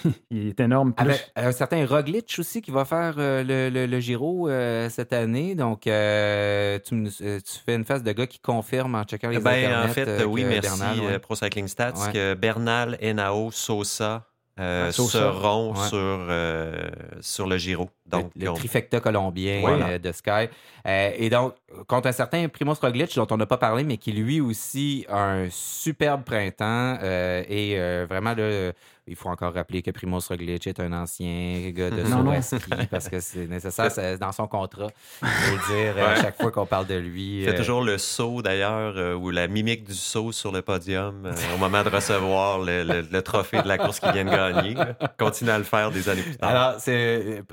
[0.04, 0.94] il- il est énorme.
[0.94, 1.04] Plus.
[1.06, 5.12] Avec un certain Roglic aussi qui va faire euh, le, le- le Giro euh, cette
[5.12, 5.54] année.
[5.54, 9.38] Donc, euh, tu, me- tu fais une face de gars qui confirme en checkant les
[9.38, 11.18] Ben, internets, en fait, euh, oui, que merci Bernal, ouais.
[11.18, 12.12] Pro Cycling Stats, Ouais.
[12.12, 14.26] que Bernal, Enao, Sosa,
[14.58, 15.18] euh, Ah, Sosa.
[15.18, 15.88] seront Ouais.
[15.88, 16.88] sur, euh,
[17.20, 17.90] sur le Giro.
[18.08, 19.88] Donc, le, le trifecta colombien Voilà.
[19.88, 20.48] euh, de Sky.
[20.86, 21.54] Euh, et donc,
[21.88, 25.18] contre un certain Primoz Roglic, dont on n'a pas parlé, mais qui lui aussi a
[25.22, 26.98] un superbe printemps.
[27.02, 28.72] euh, et vraiment, là,
[29.08, 32.42] il faut encore rappeler que Primoz Roglic est un ancien gars de Non, non.
[32.42, 32.58] Ski
[32.90, 34.88] parce que c'est nécessaire c'est dans son contrat.
[35.20, 37.46] Faut le dire à chaque fois qu'on parle de lui.
[37.46, 41.84] Euh, toujours le saut d'ailleurs, ou la mimique du saut sur le podium au moment
[41.84, 44.74] de recevoir le, le- le trophée de la course qu'il vient de gagner.
[45.18, 46.50] Continue à le faire des années plus tard.
[46.50, 46.92] Alors, c'est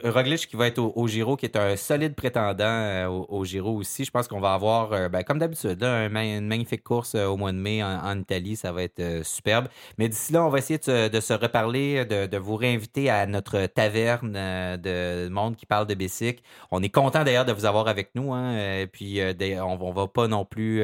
[0.04, 0.10] euh,
[0.48, 4.06] Qui va être au, Giro, qui est un solide prétendant euh, au, Giro aussi.
[4.06, 7.52] Je pense qu'on va avoir, euh, ben, comme d'habitude, une magnifique course euh, au mois
[7.52, 8.56] de mai en, Italie.
[8.56, 9.68] Ça va être superbe.
[9.98, 14.34] Mais d'ici là, on va essayer de, se- reparler, de, vous réinviter à notre taverne
[14.34, 16.44] de monde qui parle de Bessic.
[16.72, 18.34] On est content d'ailleurs de vous avoir avec nous.
[18.34, 19.20] Hein, euh, puis,
[19.62, 20.84] on, on va pas non plus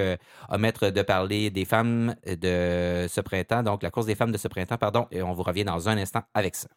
[0.49, 4.47] omettre de parler des femmes de ce printemps, donc la course des femmes de ce
[4.47, 5.07] printemps, pardon.
[5.11, 6.69] Et on vous revient dans un instant avec ça.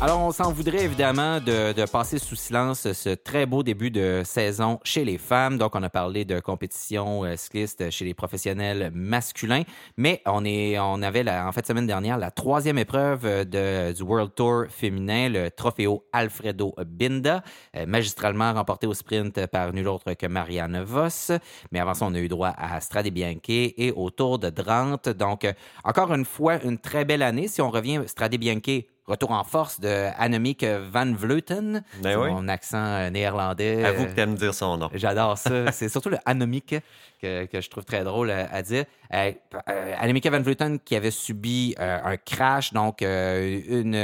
[0.00, 4.78] Alors, on s'en voudrait évidemment de, passer sous silence ce très beau début de saison
[4.84, 5.58] chez les femmes.
[5.58, 9.64] Donc, on a parlé de compétition euh, cycliste chez les professionnels masculins,
[9.96, 14.36] mais on avait la, en fait semaine dernière la troisième épreuve euh, de, du World
[14.36, 17.42] Tour féminin, le Trofeo Alfredo Binda,
[17.76, 21.32] euh, magistralement remporté au sprint par nul autre que Marianne Voss.
[21.72, 25.08] Mais avant ça, on a eu droit à Strade Bianche et au Tour de Drenthe.
[25.08, 25.44] Donc,
[25.82, 27.48] encore une fois, une très belle année.
[27.48, 31.82] Si on revient, Strade Bianche Retour en force de Annemiek van Vleuten.
[32.02, 32.30] Ben oui.
[32.30, 33.82] mon accent euh, néerlandais.
[33.82, 34.90] Avoue Euh, que t'aimes dire son nom.
[34.94, 35.72] J'adore ça.
[35.72, 36.82] C'est surtout le Annemiek
[37.22, 38.84] que, que je trouve très drôle à, à dire.
[39.14, 39.32] Euh,
[39.70, 43.94] euh, Annemiek van Vleuten qui avait subi euh, un crash, donc une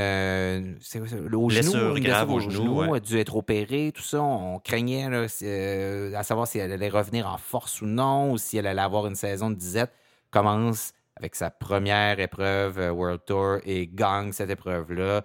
[0.81, 2.97] c'est- au genou, une grave au genou, ouais.
[2.97, 4.23] a dû être opérée, tout ça.
[4.23, 8.39] On craignait là, si, à savoir si elle allait revenir en force ou non, ou
[8.39, 9.93] si elle allait avoir une saison de disette.
[10.31, 15.23] Commence avec sa première épreuve euh, World Tour et gagne cette épreuve-là.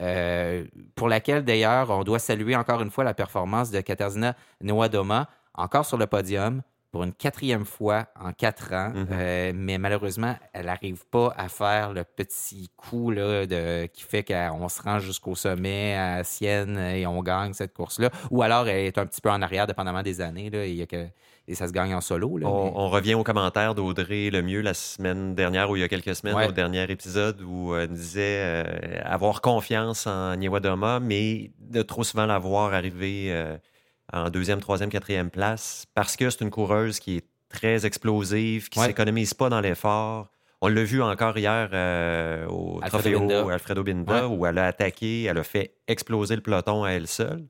[0.00, 0.64] Euh,
[0.94, 5.84] pour laquelle d'ailleurs on doit saluer encore une fois la performance de Katarzyna Nowadoma, encore
[5.84, 6.62] sur le podium
[6.92, 9.06] pour une quatrième fois en quatre ans, Mhm.
[9.12, 14.22] Euh, mais malheureusement, elle n'arrive pas à faire le petit coup là, de, qui fait
[14.22, 18.10] qu'on se rend jusqu'au sommet à Sienne et on gagne cette course-là.
[18.30, 20.76] Ou alors elle est un petit peu en arrière, dépendamment des années, là, et, il
[20.76, 21.08] y a que-
[21.48, 22.36] et ça se gagne en solo.
[22.36, 25.84] Là, On, mais- on revient aux commentaires d'Audrey Lemieux la semaine dernière ou il y
[25.84, 26.48] a quelques semaines, Ouais.
[26.48, 32.26] au dernier épisode, où elle disait euh, avoir confiance en Niewadoma, mais de trop souvent
[32.26, 33.56] la voir arriver euh,
[34.12, 38.78] en deuxième, troisième, quatrième place parce que c'est une coureuse qui est très explosive, qui
[38.78, 38.86] Ouais.
[38.86, 40.28] s'économise pas dans l'effort.
[40.60, 43.48] On l'a vu encore hier euh, au Alfredo Trofeo.
[43.50, 44.34] Alfredo Binda, Ouais.
[44.36, 47.44] où elle a attaqué, elle a fait exploser le peloton à elle seule.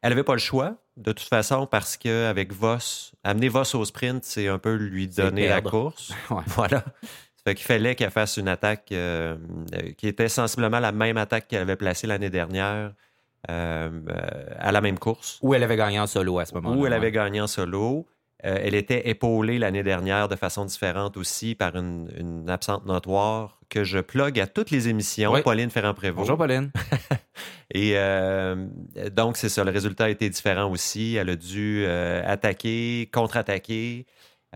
[0.00, 4.24] Elle n'avait pas le choix, de toute façon, parce qu'avec Voss, amener Voss au sprint,
[4.24, 6.12] c'est un peu lui donner la course.
[6.46, 6.78] Voilà.
[7.44, 9.36] Ça fait qu'il fallait qu'elle fasse une attaque euh,
[9.98, 12.92] qui était sensiblement la même attaque qu'elle avait placée l'année dernière
[13.48, 15.38] à la même course.
[15.42, 16.76] Où elle avait gagné en solo à ce moment-là.
[16.76, 18.06] Où elle avait gagné en solo.
[18.44, 23.84] Euh, elle était épaulée l'année dernière de façon différente aussi par une, absente notoire que
[23.84, 26.16] je plug à toutes les émissions, Pauline Ferrand-Prévot.
[26.16, 26.72] Bonjour Pauline.
[27.74, 28.66] Et euh,
[29.12, 31.14] donc, c'est ça, le résultat a été différent aussi.
[31.14, 34.06] Elle a dû euh, attaquer, contre-attaquer.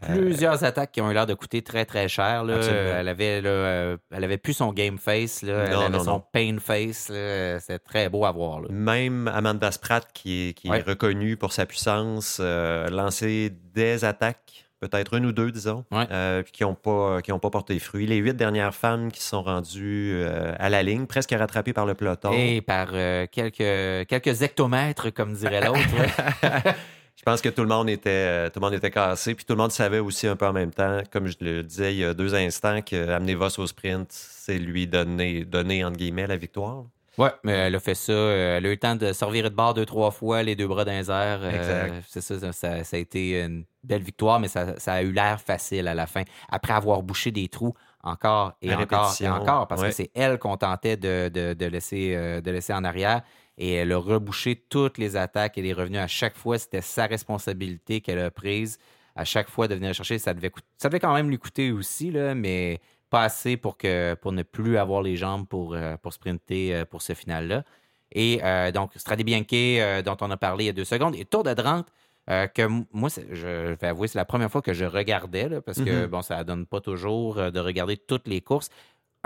[0.03, 2.45] Plusieurs attaques qui ont eu l'air de coûter très, très cher.
[2.49, 5.43] Elle, avait, elle avait plus son game face.
[5.43, 5.65] Là.
[5.67, 7.07] elle avait son pain face.
[7.07, 8.61] C'est très beau à voir.
[8.71, 14.67] Même Amanda Spratt, qui est, qui est reconnue pour sa puissance, euh, lancer des attaques,
[14.81, 18.07] peut-être une ou deux, disons, euh, qui n'ont pas, pas porté fruit.
[18.07, 21.95] Les huit dernières femmes qui sont rendues euh, à la ligne, presque rattrapées par le
[21.95, 22.33] peloton.
[22.33, 22.91] Et par
[23.31, 25.81] quelques, quelques hectomètres, comme dirait l'autre.
[27.17, 29.35] je pense que tout le monde était euh, tout le monde était cassé.
[29.35, 31.95] Puis tout le monde savait aussi un peu en même temps, comme je le disais
[31.95, 36.27] il y a deux instants, qu'amener Voss au sprint, c'est lui donner, donner entre guillemets
[36.27, 36.85] la victoire.
[37.19, 38.13] Oui, mais elle a fait ça.
[38.13, 40.67] Euh, elle a eu le temps de servir de bord deux, trois fois, les deux
[40.67, 41.41] bras dans les airs.
[41.43, 45.89] Euh, c'est ça, ça, a été une belle victoire, mais ça, a eu l'air facile
[45.89, 46.25] à la fin.
[46.51, 50.59] Après avoir bouché des trous encore et encore et encore, parce que c'est elle qu'on
[50.59, 53.23] tentait de, de, laisser, de laisser en arrière
[53.59, 55.57] et elle a rebouché toutes les attaques.
[55.59, 56.59] Elle est revenue à chaque fois.
[56.59, 58.79] C'était sa responsabilité qu'elle a prise
[59.15, 60.19] à chaque fois de venir chercher.
[60.19, 64.15] Ça devait, ça devait quand même lui coûter aussi, là, mais pas assez pour, que,
[64.15, 67.65] pour ne plus avoir les jambes pour, euh, pour sprinter euh, pour ce final-là.
[68.13, 71.25] Et euh, donc, Strade Bianche, dont on a parlé il y a deux secondes, et
[71.25, 71.89] Tour de Drante,
[72.29, 76.07] que moi, je vais avouer, c'est la première fois que je regardais, parce que, mm-hmm.
[76.07, 78.69] bon, ça donne pas toujours de regarder toutes les courses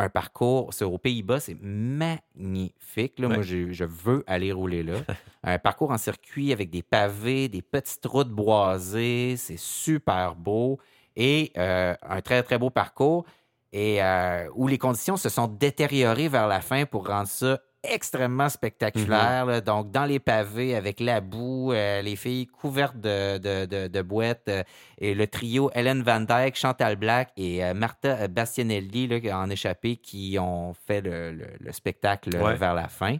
[0.00, 3.18] un parcours, c'est aux Pays-Bas, c'est magnifique.
[3.18, 3.28] Là.
[3.28, 4.94] Moi, je, veux aller rouler là.
[5.44, 10.78] un parcours en circuit avec des pavés, des petites routes boisées, c'est super beau.
[11.16, 13.24] Et euh, un très, très beau parcours.
[13.72, 18.48] Et euh, où les conditions se sont détériorées vers la fin pour rendre ça extrêmement
[18.48, 19.46] spectaculaire.
[19.46, 19.60] Mhm.
[19.60, 24.48] donc, dans les pavés, avec la boue, euh, les filles couvertes de, de, de, boîtes,
[24.48, 24.62] euh,
[24.98, 29.96] et le trio Helen Van Dyke, Chantal Black et euh, Martha Bastianelli là, en échappé
[29.96, 33.16] qui ont fait le, le, spectacle vers la fin.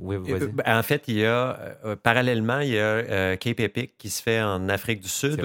[0.00, 0.16] oui,
[0.66, 4.68] en fait, il y a parallèlement, il y a Cape Epic qui se fait en
[4.68, 5.40] Afrique du Sud.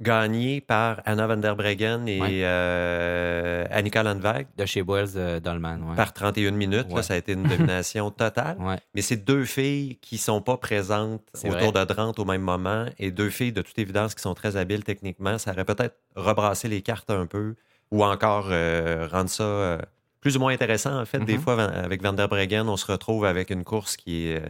[0.00, 4.46] Gagné par Anna van der Breggen et euh, Annika Landweg.
[4.56, 6.86] De chez Wells euh, Dolman, Par 31 minutes.
[7.02, 8.56] ça a été une domination totale.
[8.94, 12.86] Mais c'est deux filles qui ne sont pas présentes autour de Drante au même moment
[12.98, 15.36] et deux filles de toute évidence qui sont très habiles techniquement.
[15.38, 17.56] Ça aurait peut-être rebrassé les cartes un peu
[17.90, 19.78] ou encore euh, rendre ça
[20.20, 21.00] plus ou moins intéressant.
[21.00, 21.40] En fait, des mm-hmm.
[21.40, 24.42] fois, avec Van der Breggen, on se retrouve avec une course qui est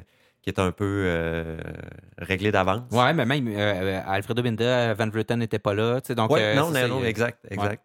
[0.42, 1.56] qui est un peu euh,
[2.18, 2.88] réglé d'avance.
[2.92, 6.00] Oui, mais même euh, Alfredo Binda, Van Vleuten n'était pas là.
[6.16, 7.82] Donc, ouais, euh, non, non, exact, exact.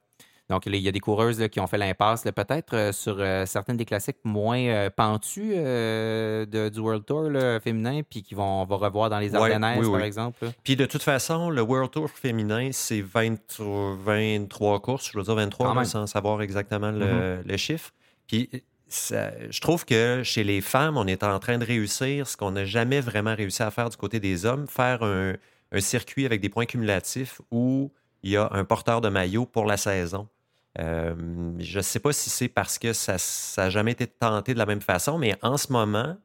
[0.50, 4.18] Donc, il y a des coureuses qui ont fait l'impasse, peut-être sur certaines des classiques
[4.26, 7.32] moins pentus de, du World Tour
[7.64, 10.46] féminin, puis qui vont, on va revoir dans les Ardennes, par exemple.
[10.64, 15.86] Puis de toute façon, le World Tour féminin, c'est 23 courses, je veux dire 23,
[15.86, 17.48] sans savoir exactement le, mm-hmm.
[17.48, 17.92] le chiffre.
[18.28, 18.50] Puis
[18.94, 22.66] je trouve que chez les femmes, on est en train de réussir ce qu'on n'a
[22.66, 25.36] jamais vraiment réussi à faire du côté des hommes, faire un,
[25.80, 29.78] circuit avec des points cumulatifs où il y a un porteur de maillot pour la
[29.78, 30.28] saison.
[30.80, 31.16] Euh,
[31.60, 33.18] je ne sais pas si c'est parce que ça
[33.58, 36.16] n'a jamais été tenté de la même façon, mais en ce moment,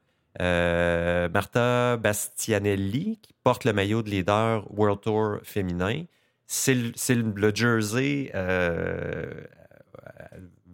[0.40, 6.04] euh, Martha Bastianelli, qui porte le maillot de leader World Tour féminin,
[6.46, 9.31] c'est le, jersey euh,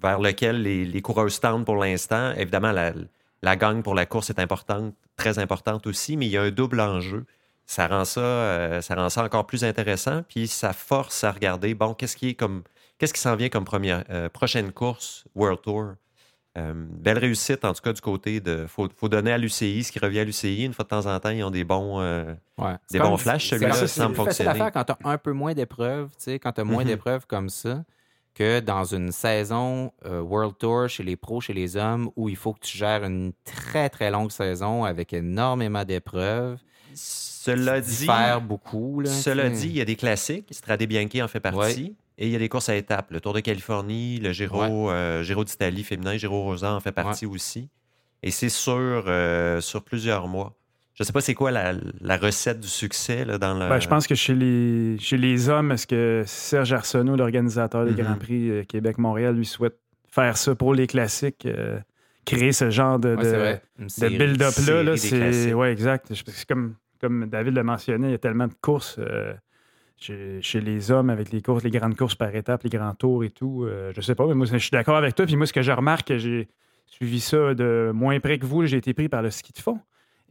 [0.05, 2.33] vers lequel les, les coureuses tendent pour l'instant.
[2.37, 2.93] Évidemment, la,
[3.43, 6.51] la gagne pour la course est importante, très importante aussi, mais il y a un
[6.51, 7.25] double enjeu.
[7.67, 11.73] Ça rend ça, euh, ça rend ça encore plus intéressant, puis ça force à regarder,
[11.75, 12.63] bon, qu'est-ce qui est comme,
[12.99, 15.95] qu'est-ce qui s'en vient comme première, euh, prochaine course World Tour.
[16.57, 18.67] Euh, belle réussite, en tout cas, du côté de.
[18.69, 20.65] Faut, faut donner à l'UCI ce qui revient à l'UCI.
[20.65, 21.99] Une fois de temps en temps, ils ont des bons,
[22.93, 23.49] des bons flashs.
[23.49, 24.53] Celui-là semble fonctionner.
[24.53, 26.87] C'est quand tu as un peu moins d'épreuves, tu sais, quand tu as moins mm-hmm.
[26.87, 27.83] d'épreuves comme ça
[28.35, 32.37] que dans une saison euh, World Tour chez les pros, chez les hommes, où il
[32.37, 36.59] faut que tu gères une très, très longue saison avec énormément d'épreuves.
[36.95, 38.07] Cela dit.
[38.07, 39.03] Faire beaucoup.
[39.05, 40.49] cela dit, il y a des classiques.
[40.51, 41.97] Strade Bianchi en fait partie.
[42.17, 43.11] Et il y a des courses à étapes.
[43.11, 47.27] Le Tour de Californie, le Giro, euh, Giro d'Italie féminin, Giro Rosa en fait partie
[47.27, 47.69] aussi.
[48.23, 50.55] Et c'est sur, euh, sur plusieurs mois.
[50.95, 53.69] Je ne sais pas c'est quoi la, recette du succès là, dans le.
[53.69, 57.93] Ben, je pense que chez les, chez les hommes, est-ce que Serge Arsenault, l'organisateur des
[57.93, 58.05] mm-hmm.
[58.05, 59.77] Grands Prix euh, Québec-Montréal, lui souhaite
[60.09, 61.47] faire ça pour les classiques?
[61.47, 61.81] Euh,
[62.25, 65.55] créer ce genre de, Ouais, série Là, des c'est classiques.
[65.55, 66.13] ouais, exact.
[66.13, 69.35] C'est comme, comme David l'a mentionné, il y a tellement de courses euh,
[69.97, 73.25] chez, chez les hommes avec les courses, les grandes courses par étapes, les grands tours
[73.25, 73.65] et tout.
[73.65, 75.27] Euh, je sais pas, mais moi, je suis d'accord avec toi.
[75.27, 76.49] Puis moi, ce que je remarque, j'ai
[76.87, 78.65] suivi ça de moins près que vous.
[78.67, 79.81] J'ai été pris par le ski de fond.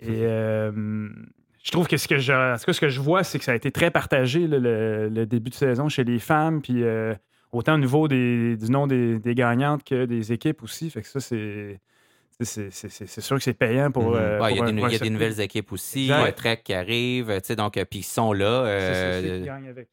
[0.07, 1.09] Et euh,
[1.63, 3.45] je trouve que ce que je, en tout cas, ce que je vois, c'est que
[3.45, 6.61] ça a été très partagé là, le, le début de saison chez les femmes.
[6.61, 7.13] Puis euh,
[7.51, 10.89] autant au niveau des, du nom des, des gagnantes que des équipes aussi.
[10.89, 11.79] Fait que ça, c'est.
[12.41, 14.15] c'est- sûr que c'est payant pour.
[14.15, 17.27] Euh, Ouais, il y a des, y a nouvelles équipes aussi, euh, Trek qui arrive,
[17.27, 18.65] tu sais, donc, euh, puis ils sont là.
[19.21, 19.89] C'est qui gagne avec,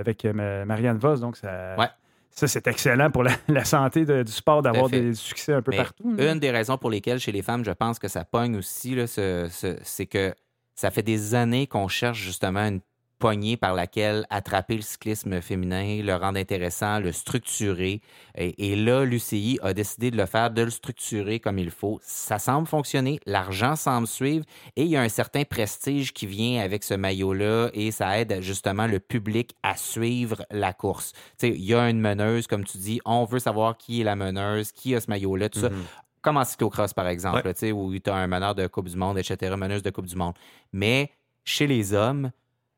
[0.00, 1.20] avec Ma- Marianne Voss.
[1.20, 1.86] Donc, ça, Ouais.
[2.30, 5.70] Ça c'est excellent pour la, la santé de- du sport d'avoir des succès un peu
[5.70, 6.14] Mais partout.
[6.16, 6.32] là.
[6.32, 9.06] Une des raisons pour lesquelles chez les femmes, je pense que ça pogne aussi, là,
[9.06, 10.34] ce- ce- c'est que
[10.74, 12.80] ça fait des années qu'on cherche justement une
[13.18, 18.00] poignée par laquelle attraper le cyclisme féminin, le rendre intéressant, le structurer.
[18.36, 21.98] Et, et là, l'UCI a décidé de le faire, de le structurer comme il faut.
[22.02, 24.44] Ça semble fonctionner, l'argent semble suivre
[24.76, 28.38] et il y a un certain prestige qui vient avec ce maillot-là et ça aide
[28.40, 31.12] justement le public à suivre la course.
[31.12, 34.04] Tu sais, il y a une meneuse, comme tu dis, on veut savoir qui est
[34.04, 35.84] la meneuse, qui a ce maillot-là, tout ça Mhm.
[36.22, 37.54] comme en cyclocross, par exemple, Ouais.
[37.68, 40.16] là, où tu as un meneur de Coupe du Monde, etc., meneuse de Coupe du
[40.16, 40.34] Monde.
[40.72, 41.10] Mais
[41.44, 42.32] chez les hommes,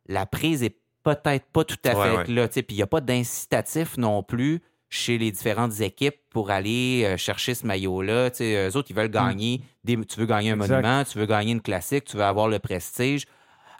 [0.08, 2.48] la prise est peut-être pas tout à Ouais, fait là.
[2.48, 7.16] Puis il n'y a pas d'incitatif non plus chez les différentes équipes pour aller euh,
[7.18, 8.30] chercher ce maillot-là.
[8.40, 9.60] Eux autres, ils veulent gagner.
[9.84, 10.62] des- tu veux gagner un Mm.
[10.62, 10.82] Exact.
[10.82, 13.24] monument, tu veux gagner une classique, tu veux avoir le prestige.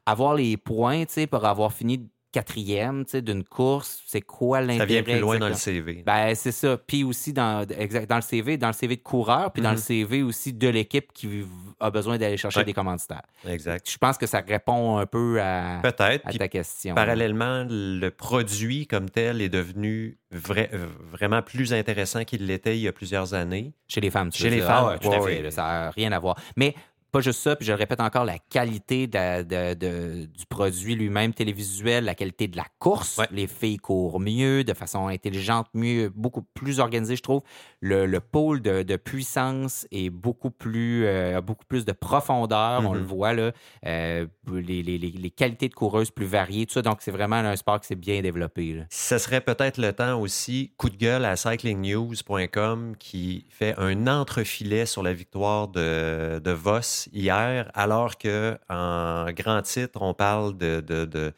[0.07, 4.61] Avoir les points tu sais, pour avoir fini quatrième tu sais, d'une course, c'est quoi
[4.61, 4.79] l'intérêt?
[4.79, 5.55] Ça vient plus loin dans le?
[5.55, 6.03] CV.
[6.05, 6.77] Ben, c'est ça.
[6.77, 9.77] Puis aussi dans, exact, dans le CV, dans le CV de coureur, puis dans le
[9.77, 9.83] Mhm.
[9.83, 11.45] CV aussi de l'équipe qui
[11.81, 12.65] a besoin d'aller chercher Ouais.
[12.65, 13.23] des commanditaires.
[13.47, 13.89] Exact.
[13.91, 16.95] Je pense que ça répond un peu à, à ta question.
[16.95, 20.71] parallèlement, le produit comme tel est devenu vrai-
[21.13, 23.73] vraiment plus intéressant qu'il l'était il y a plusieurs années.
[23.89, 24.67] Chez les femmes, tu Chez les dire.
[24.67, 25.51] femmes, Ah ouais, tout à fait.
[25.51, 26.37] ça n'a rien à voir.
[26.57, 26.75] Mais
[27.11, 30.47] pas juste ça, puis je le répète encore, la qualité de la- de- de- du
[30.47, 33.19] produit lui-même télévisuel, la qualité de la course.
[33.19, 33.27] Ouais.
[33.31, 37.43] Les filles courent mieux, de façon intelligente, mieux, beaucoup plus organisée, je trouve.
[37.81, 42.81] Le, le pôle de, de puissance est beaucoup plus, euh, a beaucoup plus de profondeur,
[42.85, 42.99] on Mhm.
[42.99, 43.53] le voit là.
[43.87, 46.83] Euh, les, les- les- les qualités de coureuses plus variées, tout ça.
[46.83, 48.73] Donc, c'est vraiment un sport qui s'est bien développé.
[48.75, 48.83] là.
[48.91, 54.87] Ce serait peut-être le temps aussi, coup de gueule à cyclingnews.com qui fait un entrefilet
[54.87, 60.81] sur la victoire de, de Voss hier, alors que en grand titre, on parle de,
[60.81, 61.33] de, de,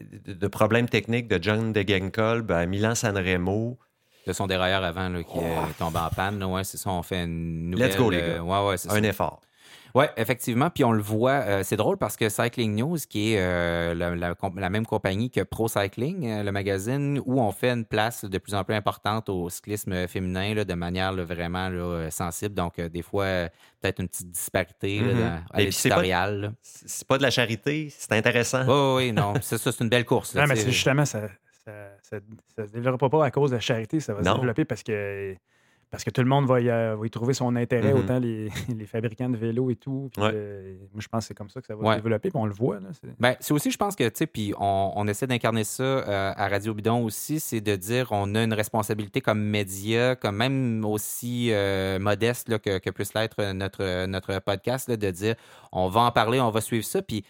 [0.00, 3.16] de- de problèmes techniques de John Degenkolb à Milan-San
[4.26, 6.38] De son dérailleur avant là, qui est tombé en panne.
[6.40, 6.48] là.
[6.48, 7.90] Ouais, c'est ça, on fait une nouvelle.
[7.90, 8.42] Let's go, les euh, gars.
[8.42, 8.94] ouais, ouais, c'est ça.
[8.96, 9.40] Un effort.
[9.94, 10.68] Oui, effectivement.
[10.68, 14.14] Puis on le voit, euh, c'est drôle parce que Cycling News, qui est euh, la,
[14.14, 17.86] la comp- la même compagnie que Pro Cycling, euh, le magazine, où on fait une
[17.86, 22.10] place de plus en plus importante au cyclisme féminin là, de manière là, vraiment là,
[22.10, 22.54] sensible.
[22.54, 23.24] Donc, euh, des fois,
[23.80, 25.00] peut-être une petite disparité
[25.52, 28.64] à puis c'est pas- de la charité, c'est intéressant.
[28.66, 29.32] Oui, oui, non.
[29.40, 30.34] C'est ça, c'est une belle course.
[30.34, 31.20] là, Non, mais c'est justement, ça
[32.02, 32.18] ça,
[32.54, 34.32] ça se développera pas à cause de la charité, ça va Non.
[34.32, 35.34] se développer parce que,
[35.90, 38.00] parce que tout le monde va y, euh, va y trouver son intérêt, Mhm.
[38.00, 40.10] autant les, les fabricants de vélos et tout.
[40.12, 40.30] Puis, Ouais.
[40.34, 41.92] euh, moi, je pense que c'est comme ça que ça va Ouais.
[41.94, 42.78] se développer, puis on le voit.
[42.92, 45.82] C'est- Ben, c'est aussi, je pense que, tu sais, puis on, on essaie d'incarner ça
[45.82, 50.36] euh, à Radio Bidon aussi, c'est de dire on a une responsabilité comme média, comme
[50.36, 55.34] même aussi euh, modeste là, que, que puisse l'être notre, notre podcast, là, de dire
[55.72, 57.00] on va en parler, on va suivre ça.
[57.02, 57.24] Puis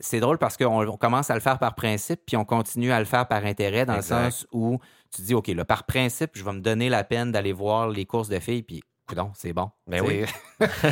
[0.00, 2.98] c'est drôle parce qu'on on commence à le faire par principe, puis on continue à
[2.98, 4.24] le faire par intérêt, dans Exact.
[4.24, 4.78] le sens où
[5.14, 8.04] tu dis, OK, là, par principe, je vais me donner la peine d'aller voir les
[8.04, 9.70] courses de filles, puis, coudon, c'est bon.
[9.86, 10.24] Ben oui.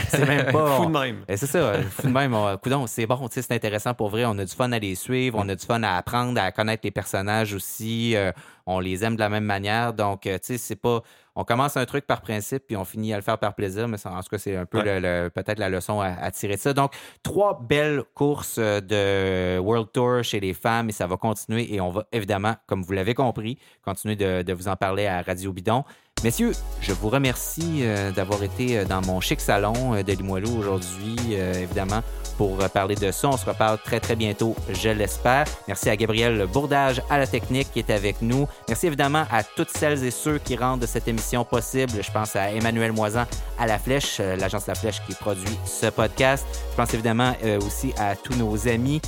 [0.09, 0.77] c'est même pas.
[0.77, 1.25] Fou on- de même.
[1.29, 2.35] c'est ça, fou de même.
[2.35, 4.25] on- coudonc, c'est bon, c'est intéressant pour vrai.
[4.27, 6.83] On a du fun à les suivre, on a du fun à apprendre, à connaître
[6.85, 8.15] les personnages aussi.
[8.17, 8.33] euh,
[8.67, 9.93] on les aime de la même manière.
[9.93, 11.01] Donc, euh, tu sais, c'est pas.
[11.35, 13.97] On commence un truc par principe, puis on finit à le faire par plaisir, mais
[13.97, 15.01] ça, en tout cas, c'est un peu Ouais.
[15.01, 16.73] le- le- peut-être la leçon à, à tirer de ça.
[16.75, 16.93] Donc,
[17.23, 21.75] trois belles courses euh, de World Tour chez les femmes, et ça va continuer.
[21.75, 25.23] Et on va évidemment, comme vous l'avez compris, continuer de, de vous en parler à
[25.23, 25.85] Radio Bidon.
[26.25, 30.57] Messieurs, je vous remercie euh, d'avoir été euh, dans mon chic salon euh, de Limoilou
[30.57, 32.01] aujourd'hui, évidemment,
[32.39, 33.29] pour parler de ça.
[33.29, 35.47] On se reparle très, très bientôt, je l'espère.
[35.67, 38.47] Merci à Gabriel Bourdage à la technique qui est avec nous.
[38.69, 41.93] Merci évidemment à toutes celles et ceux qui rendent cette émission possible.
[42.01, 43.25] Je pense à Emmanuel Moisan
[43.59, 46.47] à La Flèche, l'agence La Flèche qui produit ce podcast.
[46.71, 47.35] Je pense évidemment
[47.67, 49.01] aussi à tous nos amis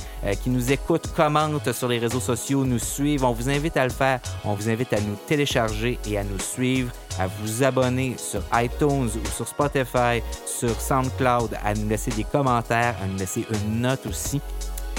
[0.43, 3.23] qui nous écoutent, commentent sur les réseaux sociaux, nous suivent.
[3.23, 4.19] On vous invite à le faire.
[4.43, 9.09] On vous invite à nous télécharger et à nous suivre, à vous abonner sur iTunes
[9.15, 14.05] ou sur Spotify, sur SoundCloud, à nous laisser des commentaires, à nous laisser une note
[14.05, 14.41] aussi.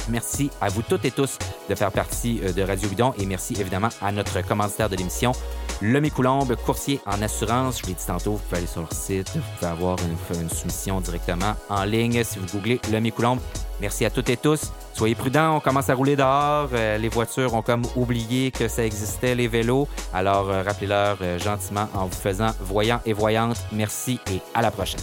[0.08, 1.38] Merci à vous toutes et tous
[1.68, 5.32] de faire partie euh, de Radio Bidon et merci évidemment à notre commanditaire de l'émission,
[5.82, 7.80] Lemay Coulombe, courtier en assurance.
[7.80, 9.96] Je l'ai dit tantôt, vous pouvez aller sur leur site, vous pouvez avoir
[10.34, 13.40] une, soumission directement en ligne si vous googlez Lemay Coulombe.
[13.80, 14.72] Merci à toutes et tous.
[14.94, 16.70] Soyez prudents, on commence à rouler dehors.
[16.72, 19.86] Euh, les voitures ont comme oublié que ça existait, les vélos.
[20.14, 23.58] Alors, euh, rappelez-leur gentiment en vous faisant voyant et voyante.
[23.72, 25.02] Merci et à la prochaine.